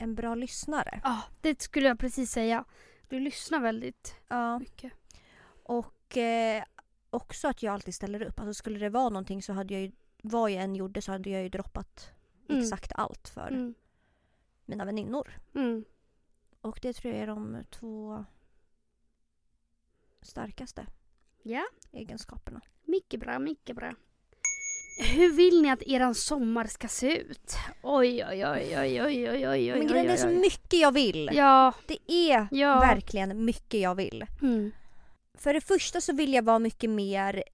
[0.00, 1.00] en bra lyssnare.
[1.04, 2.64] Ja, det skulle jag precis säga.
[3.08, 4.58] Du lyssnar väldigt Ja.
[4.58, 4.92] mycket.
[5.64, 6.64] Och eh,
[7.10, 8.40] också att jag alltid ställer upp.
[8.40, 9.92] Alltså skulle det vara någonting så hade jag ju,
[10.22, 12.10] vad jag än gjorde så hade jag ju droppat
[12.52, 12.62] Mm.
[12.64, 13.74] exakt allt för Mm.
[14.66, 15.38] mina väninnor.
[15.54, 15.84] Mm.
[16.60, 18.24] Och det tror jag är de två
[20.22, 20.86] starkaste
[21.42, 22.60] Ja, egenskaperna.
[22.84, 23.92] mycket bra, mycket bra.
[24.98, 27.54] Hur vill ni att eran sommar ska se ut?
[27.82, 31.30] Oj, oj, oj, oj, oj, oj, oj, oj, Men grejen är så mycket jag vill.
[31.32, 32.80] Ja, Det är ja.
[32.80, 34.26] verkligen mycket jag vill.
[34.42, 34.70] Mm.
[35.34, 37.44] För det första så vill jag vara mycket mer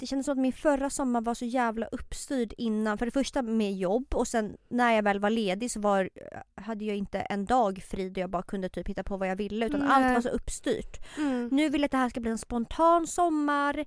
[0.00, 2.98] det kändes som att min förra sommar var så jävla uppstyrd innan.
[2.98, 6.10] För det första med jobb och sen när jag väl var ledig så var,
[6.54, 9.36] hade jag inte en dag fri där jag bara kunde typ hitta på vad jag
[9.36, 9.88] ville utan Nej.
[9.90, 11.16] allt var så uppstyrt.
[11.18, 11.48] Mm.
[11.52, 13.84] Nu vill jag att det här ska bli en spontan sommar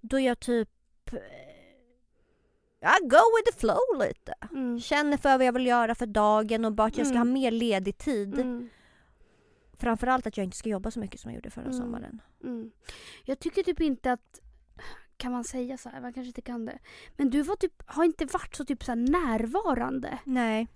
[0.00, 0.68] då jag typ
[1.12, 1.18] eh,
[2.80, 4.34] Ja, go with the flow lite.
[4.52, 4.80] Mm.
[4.80, 7.28] Känner för vad jag vill göra för dagen och bara att jag ska Mm.
[7.28, 8.34] ha mer ledig tid.
[8.38, 8.68] Mm.
[9.78, 11.76] Framförallt att jag inte ska jobba så mycket som jag gjorde förra Mm.
[11.76, 12.22] sommaren.
[12.44, 12.70] Mm.
[13.24, 14.40] Jag tycker typ inte att
[15.22, 16.00] kan man säga så här?
[16.00, 16.78] Man kanske inte kan det.
[17.16, 20.18] Men du var typ, har inte varit så typ så närvarande.
[20.24, 20.68] Nej.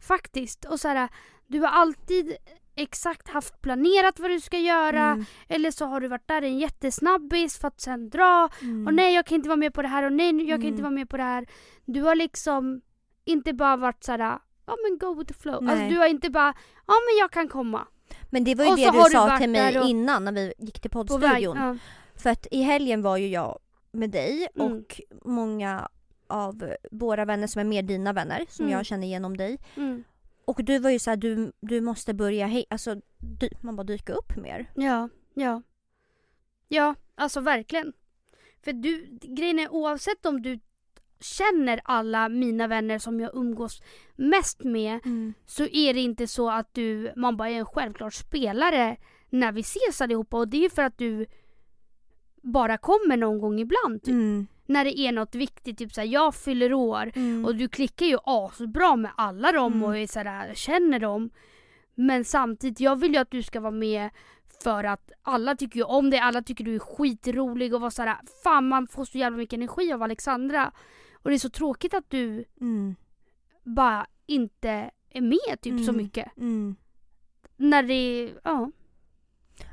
[0.00, 0.64] Faktiskt.
[0.64, 1.08] Och så här,
[1.46, 2.36] du har alltid
[2.74, 5.04] exakt haft planerat vad du ska göra.
[5.10, 5.24] Mm.
[5.48, 8.48] Eller så har du varit där en jättesnabbis för att sen dra.
[8.62, 8.86] Mm.
[8.86, 10.68] Och nej jag kan inte vara med på det här och nej jag kan inte
[10.68, 10.82] Mm.
[10.82, 11.46] vara med på det här.
[11.84, 12.80] Du har liksom
[13.24, 15.54] inte bara varit så här, ja men go with the flow.
[15.56, 15.90] Alltså Nej.
[15.90, 16.54] du har inte bara,
[16.86, 17.86] ja men jag kan komma.
[18.30, 20.80] Men det var ju Och det du sa till mig och- innan när vi gick
[20.80, 21.08] till På väg.
[21.08, 21.56] poddstudion.
[21.56, 21.76] Ja.
[22.22, 23.58] För att i helgen var ju jag
[23.92, 24.72] med dig Mm.
[24.72, 25.88] och många
[26.26, 28.72] av våra vänner som är mer dina vänner som Mm.
[28.78, 29.58] jag känner genom dig.
[29.76, 30.04] Mm.
[30.44, 34.12] Och du var ju såhär, du, du måste börja, hej, alltså dy, man bara dyka
[34.12, 34.70] upp mer.
[34.74, 35.62] Ja, ja.
[36.68, 37.92] Ja, alltså verkligen.
[38.64, 40.60] För du, grejen är oavsett om du
[41.20, 43.82] känner alla mina vänner som jag umgås
[44.16, 45.00] mest med
[45.46, 48.96] så är det inte så att du, man bara är en självklar spelare
[49.30, 51.26] när vi ses allihopa och det är för att du
[52.40, 54.02] bara kommer någon gång ibland.
[54.02, 54.12] Typ.
[54.12, 54.46] Mm.
[54.66, 57.44] När det är något viktigt, typ såhär jag fyller år Mm.
[57.44, 59.84] och du klickar ju asbra med alla dem Mm.
[59.84, 61.30] och är sådär, känner dem.
[61.94, 64.10] Men samtidigt, jag vill ju att du ska vara med
[64.62, 68.16] för att alla tycker ju om dig, alla tycker du är skitrolig och var såhär,
[68.42, 70.72] fan man får så jävla mycket energi av Alexandra.
[71.22, 72.94] Och det är så tråkigt att du Mm.
[73.64, 75.96] bara inte är med typ så Mm.
[75.96, 76.36] mycket.
[76.36, 76.76] Mm.
[77.56, 78.70] När det, ja.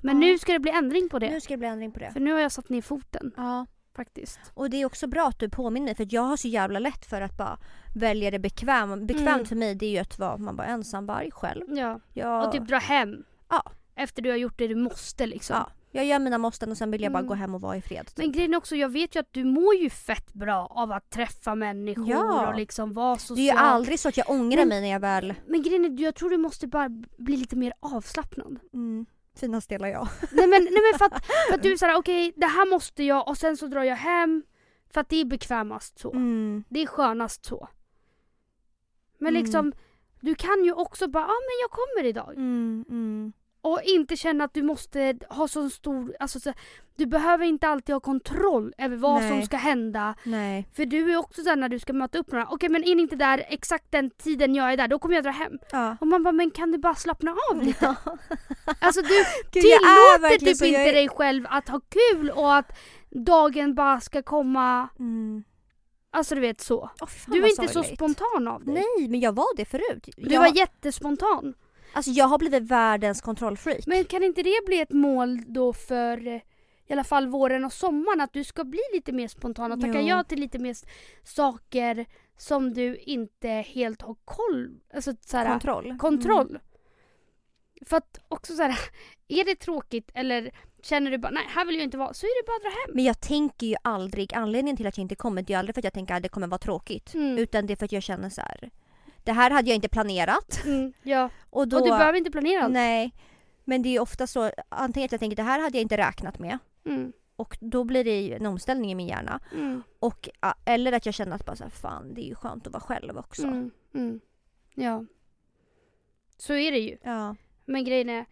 [0.02, 0.28] Men Ja.
[0.28, 1.30] nu ska det bli ändring på det.
[1.30, 2.12] Nu ska det bli ändring på det.
[2.12, 3.66] För nu har jag satt ner foten Ja.
[3.96, 4.40] faktiskt.
[4.54, 7.06] Och det är också bra att du påminner mig för jag har så jävla lätt
[7.06, 7.58] för att bara
[7.96, 8.98] välja det bekväma.
[8.98, 9.46] Bekvämt Mm.
[9.46, 11.64] för mig det är ju att vara man bara ensamvarg själv.
[11.68, 12.00] Ja.
[12.14, 13.24] Jag, Och typ dra hem.
[13.50, 13.64] Ja.
[13.96, 15.56] Efter du har gjort det du måste liksom.
[15.56, 17.28] ja, jag gör mina måsten och sen vill jag bara Mm.
[17.28, 18.06] gå hem och vara i fred.
[18.08, 18.18] typ.
[18.18, 21.10] Men grejen är också, jag vet ju att du mår ju fett bra av att
[21.10, 22.48] träffa människor Ja.
[22.50, 23.46] och liksom vara Det är social.
[23.46, 25.34] ju aldrig så att jag ångrar Men- mig när jag väl...
[25.48, 28.60] Men grejen är, jag tror du måste bara bli lite mer avslappnad.
[28.74, 29.06] Mm.
[29.38, 30.08] Finast delar jag.
[30.32, 33.04] nej men, nej men för att, för att du är såhär, okej det här måste
[33.04, 34.44] jag och sen så drar jag hem.
[34.94, 36.12] För att det är bekvämast så.
[36.12, 36.64] Mm.
[36.70, 37.68] Det är skönast så.
[39.18, 39.44] Men Mm.
[39.44, 39.74] liksom,
[40.22, 42.34] du kan ju också bara, ja ah, men jag kommer idag.
[42.38, 43.34] Mm.
[43.68, 46.54] Och inte känna att du måste ha så stor, alltså så,
[46.96, 49.30] du behöver inte alltid ha kontroll över vad Nej.
[49.30, 50.16] som ska hända.
[50.24, 50.68] Nej.
[50.76, 53.02] För du är också såhär när du ska möta upp några, okej men är ni
[53.02, 55.60] inte där exakt den tiden jag är där, då kommer jag dra hem.
[55.72, 55.98] Ja.
[56.02, 57.96] Och man bara, men kan du bara slappna av lite?
[58.82, 59.08] Alltså du
[59.52, 62.78] Gud, tillåter typ så, inte är- dig själv att ha kul och att
[63.10, 65.44] dagen bara ska komma, Mm.
[66.12, 66.90] alltså du vet så.
[67.00, 67.96] Fan Du är inte så sorgligt.
[67.96, 68.74] spontan av dig.
[68.74, 70.10] Nej, men jag var det förut.
[70.18, 71.54] Du jag, var jättespontan.
[71.98, 73.88] Alltså jag har blivit världens kontrollfreak.
[73.88, 76.42] Men kan inte det bli ett mål då för eh,
[76.88, 80.02] i alla fall våren och sommaren att du ska bli lite mer spontan och tacka
[80.02, 80.76] ja till lite mer
[81.24, 82.06] saker
[82.38, 85.98] som du inte helt har koll, alltså såhär, kontroll.
[85.98, 86.50] kontroll.
[86.50, 86.62] Mm.
[87.86, 88.80] För att också såhär,
[89.28, 92.44] är det tråkigt eller känner du bara nej här vill jag inte vara så är
[92.44, 92.96] det bara att dra hem.
[92.96, 95.76] Men jag tänker ju aldrig, anledningen till att jag inte kommer det är ju aldrig
[95.76, 97.14] för att jag tänker att det kommer vara tråkigt.
[97.14, 97.38] Mm.
[97.38, 98.70] Utan det är för att jag känner så här.
[99.28, 100.66] Det här hade jag inte planerat.
[100.66, 101.30] Mm, ja.
[101.50, 102.74] Och, då, Och du behöver inte planera allt.
[102.74, 103.14] Nej.
[103.66, 106.40] Men det är ofta så, antingen att jag tänker det här hade jag inte räknat
[106.40, 106.58] med.
[106.86, 109.40] Mm, Och då blir det ju en omställning i min hjärna.
[109.54, 110.30] mm, Och,
[110.66, 112.84] eller att jag känner att bara så här, fan det är ju skönt att vara
[112.84, 113.44] själv också.
[113.44, 114.20] mm, mm.
[114.76, 115.06] Ja.
[116.38, 116.98] Så är det ju.
[117.04, 117.36] Ja.
[117.66, 118.26] Men grejen är,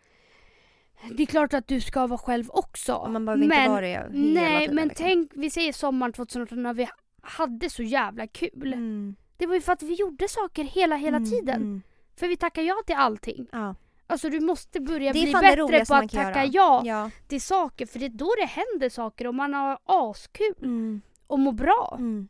[1.18, 3.08] det är klart att du ska vara själv också.
[3.10, 4.76] Man behöver inte men, vara det hela Nej tiden.
[4.76, 5.06] men liksom.
[5.06, 6.88] tänk, vi säger sommaren 2018 när vi
[7.22, 8.74] hade så jävla kul.
[8.74, 9.16] Mm.
[9.38, 11.56] Det var ju för att vi gjorde saker hela, hela Mm, tiden.
[11.62, 11.82] mm.
[12.16, 13.48] För vi tackar ja till allting.
[13.52, 13.76] Ja.
[14.08, 17.12] Alltså du måste börja bli bättre på att tacka ja, Ja.
[17.28, 17.86] till saker.
[17.86, 21.02] För det är då det händer saker och man har askul Mm.
[21.28, 21.96] och mår bra.
[22.00, 22.28] Mm.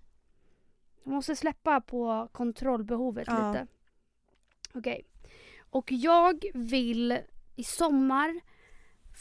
[1.04, 3.52] Man måste släppa på kontrollbehovet Ja.
[3.52, 3.68] lite.
[4.74, 5.06] Okej.
[5.70, 7.20] Och jag vill
[7.56, 8.40] i sommar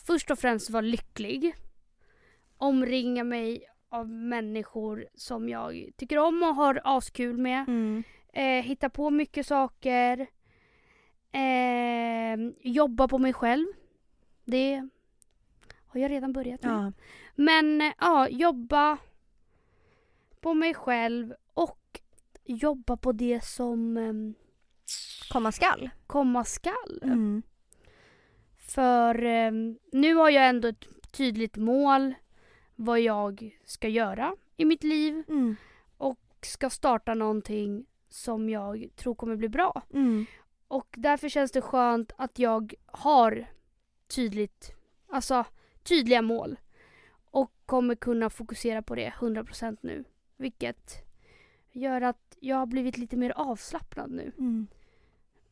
[0.07, 1.55] först och främst vara lycklig.
[2.59, 3.65] Omringa mig
[3.95, 7.69] av människor som jag tycker om och har askul med.
[7.69, 8.03] Mm.
[8.33, 10.27] Eh, hitta på mycket saker.
[11.33, 13.67] Eh, jobba på mig själv.
[14.45, 14.89] Det
[15.87, 16.73] har jag redan börjat med.
[16.73, 16.93] Ja.
[17.35, 18.99] Men ja, jobba
[20.41, 22.01] på mig själv och
[22.45, 24.13] jobba på det som eh,
[25.33, 25.91] Komma skall.
[26.07, 27.01] komma skall.
[27.03, 27.43] Mm.
[28.59, 29.53] För eh,
[29.93, 32.15] nu har jag ändå ett tydligt mål
[32.77, 35.57] vad jag ska göra i mitt liv Mm.
[35.97, 39.83] och ska starta någonting som jag tror kommer bli bra.
[39.93, 40.27] Mm.
[40.69, 43.47] Och därför känns det skönt att jag har
[44.15, 44.73] tydligt,
[45.09, 45.45] alltså
[45.83, 46.57] tydliga mål.
[47.31, 50.05] Och kommer kunna fokusera på det 100% nu.
[50.37, 50.93] Vilket
[51.73, 54.33] gör att jag har blivit lite mer avslappnad nu.
[54.39, 54.67] Mm.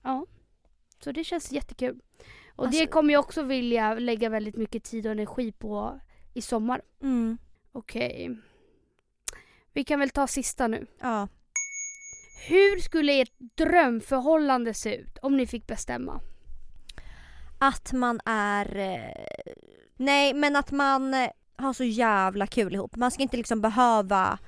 [0.02, 0.26] Ja.
[0.98, 2.00] Så det känns jättekul.
[2.56, 6.00] Och Alltså- det kommer jag också vilja lägga väldigt mycket tid och energi på
[6.34, 6.82] i sommar.
[7.02, 7.38] Mm.
[7.72, 8.38] Okej.
[9.72, 10.86] Vi kan väl ta sista nu.
[11.00, 11.28] Ja.
[12.48, 16.20] Hur skulle ert drömförhållande se ut om ni fick bestämma?
[17.58, 18.76] Att man är...
[18.76, 19.52] eh,
[19.96, 22.96] Nej men att man eh, har så jävla kul ihop.
[22.96, 24.38] Man ska inte liksom behöva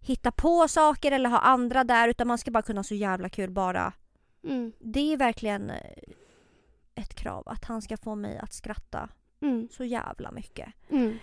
[0.00, 3.28] hitta på saker eller ha andra där utan man ska bara kunna ha så jävla
[3.28, 3.92] kul bara.
[4.44, 4.72] Mm.
[4.78, 6.02] Det är verkligen eh,
[6.94, 9.08] ett krav att han ska få mig att skratta
[9.42, 9.68] Mm.
[9.70, 10.68] så jävla mycket.
[10.90, 11.18] Mm.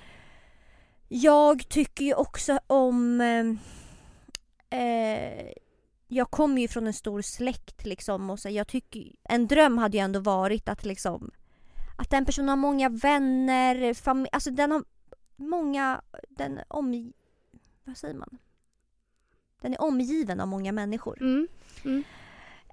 [1.08, 3.22] Jag tycker ju också om...
[3.22, 5.52] Eh, eh,
[6.08, 9.12] jag kommer ju från en stor släkt liksom och så jag tycker...
[9.24, 11.32] En dröm hade ju ändå varit att liksom...
[11.98, 14.30] Att den personen har många vänner, familj...
[14.32, 14.84] Alltså den har
[15.36, 16.02] många...
[16.30, 17.14] Den om...
[17.84, 18.38] Vad säger man?
[19.62, 21.22] Den är omgiven av många människor.
[21.22, 21.48] Mm.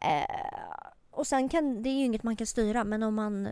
[0.00, 1.82] Eh, och sen kan...
[1.82, 3.48] Det är ju inget man kan styra men om man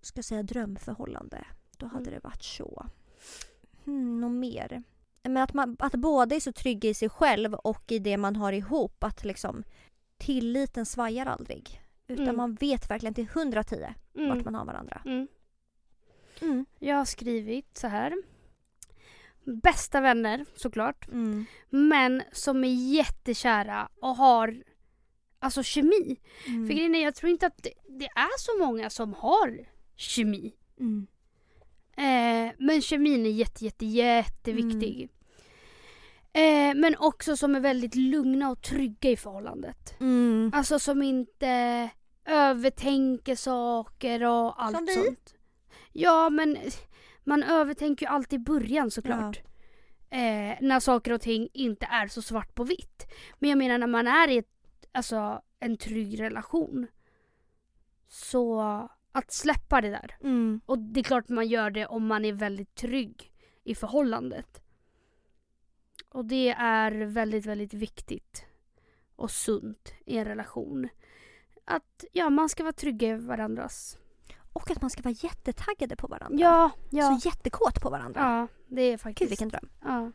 [0.00, 1.44] ska säga drömförhållande
[1.76, 2.14] då hade Mm.
[2.14, 2.86] det varit så.
[3.84, 4.82] Hmm, något mer?
[5.22, 8.36] Men att, man, att båda är så trygga i sig själv och i det man
[8.36, 9.04] har ihop.
[9.04, 9.64] Att liksom
[10.18, 11.80] tilliten svajar aldrig.
[12.06, 12.36] Utan Mm.
[12.36, 13.76] man vet verkligen till 110
[14.12, 14.42] vart Mm.
[14.44, 15.02] man har varandra.
[15.04, 15.28] Mm.
[16.40, 16.66] Mm.
[16.78, 18.14] Jag har skrivit så här.
[19.44, 21.08] Bästa vänner såklart.
[21.08, 21.44] Mm.
[21.70, 24.62] Men som är jättekära och har
[25.38, 26.20] alltså kemi.
[26.46, 26.66] Mm.
[26.66, 29.66] För grejen är, jag tror inte att det, det är så många som har
[29.96, 30.54] kemi.
[30.80, 31.06] Mm.
[31.96, 35.08] Eh, men kemin är jätte, jätte, jätteviktig.
[36.32, 36.70] Mm.
[36.70, 40.00] Eh, men också som är väldigt lugna och trygga i förhållandet.
[40.00, 40.50] Mm.
[40.54, 41.90] Alltså som inte
[42.24, 44.94] övertänker saker och allt Som vi?
[44.94, 45.34] sånt.
[45.92, 46.58] Ja men
[47.24, 49.40] man övertänker ju alltid i början såklart.
[50.10, 53.06] Eh, när saker och ting inte är så svart på vitt.
[53.38, 54.48] Men jag menar när man är i ett,
[54.92, 56.86] alltså, en trygg relation.
[58.08, 58.62] Så
[59.12, 60.16] att släppa det där.
[60.20, 60.60] Mm.
[60.66, 63.32] Och det är klart man gör det om man är väldigt trygg
[63.64, 64.62] i förhållandet.
[66.08, 68.44] Och det är väldigt, väldigt viktigt
[69.16, 70.88] och sunt i en relation.
[71.64, 73.98] Att ja, man ska vara trygga i varandras...
[74.54, 76.38] Och att man ska vara jättetaggade på varandra.
[76.40, 77.18] Ja, ja.
[77.20, 78.20] Så jättekåt på varandra.
[78.20, 79.30] Ja, det är Gud faktiskt...
[79.30, 79.68] vilken dröm.
[79.82, 80.12] Ja.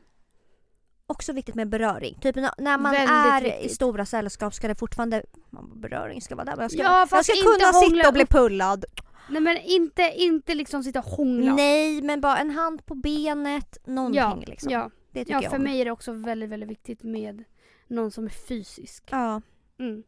[1.07, 2.19] Också viktigt med beröring.
[2.21, 3.75] Typ när, man Väldigt är i viktigt.
[3.75, 5.23] stora sällskap ska det fortfarande...
[5.49, 6.55] Man, beröring ska vara där.
[6.55, 8.85] Men jag ska, Ja, jag ska kunna sitta och bli pullad.
[9.29, 11.55] Nej men inte, inte liksom sitta och hångla.
[11.55, 14.71] Nej men bara en hand på benet, någonting ja, liksom.
[14.71, 14.91] ja.
[15.11, 15.63] Det tycker ja, jag för om.
[15.63, 17.43] mig är det också väldigt, väldigt viktigt med
[17.87, 19.03] någon som är fysisk.
[19.11, 19.41] Ja,
[19.79, 20.03] Mm.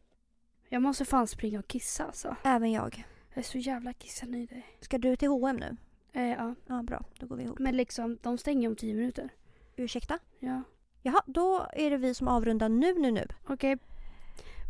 [0.70, 2.36] Jag måste fan springa och kissa alltså.
[2.44, 3.04] även jag.
[3.30, 4.78] Jag är så jävla kissnödig.
[4.82, 5.78] Ska du till H&M nu?
[6.14, 6.56] Eh, ja.
[6.68, 7.60] Ja bra, då går vi ihop.
[7.60, 9.30] Men liksom, de stänger om tio minuter.
[9.76, 10.20] Ursäkta?
[10.40, 10.64] Ja.
[11.02, 13.28] Jaha, då är det vi som avrundar nu nu nu.
[13.48, 13.78] Okej,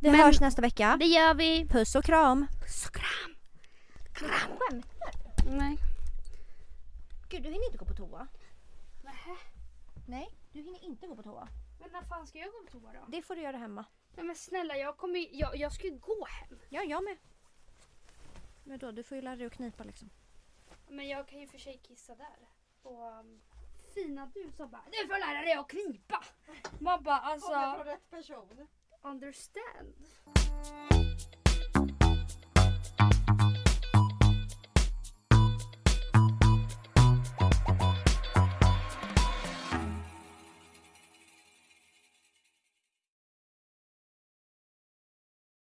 [0.02, 0.98] Vi Men- hörs nästa vecka.
[1.00, 1.68] det gör vi.
[1.68, 2.48] Puss och kram.
[2.62, 3.36] Puss och kram.
[4.14, 4.86] Skämt?
[5.52, 5.78] Nej.
[7.30, 8.28] Gud, du hinner inte gå på toa.
[9.04, 9.36] Nähä.
[10.08, 11.48] Nej, du hinner inte gå på toa.
[11.80, 13.00] Men när fan ska jag gå på toa då?
[13.12, 13.86] Det får du göra hemma.
[14.16, 16.60] Nej men snälla, jag kommer jag, jag ska ju gå hem.
[16.70, 17.18] Ja, jag med.
[18.64, 20.10] Men då, du får ju lära dig att knipa liksom.
[20.88, 22.38] Men jag kan ju för sig kissa där.
[22.84, 23.42] Och um,
[23.94, 26.24] fina du som bara, du får lära dig att knipa.
[26.80, 28.68] Man bara alltså, rätt person.
[29.02, 29.96] understand.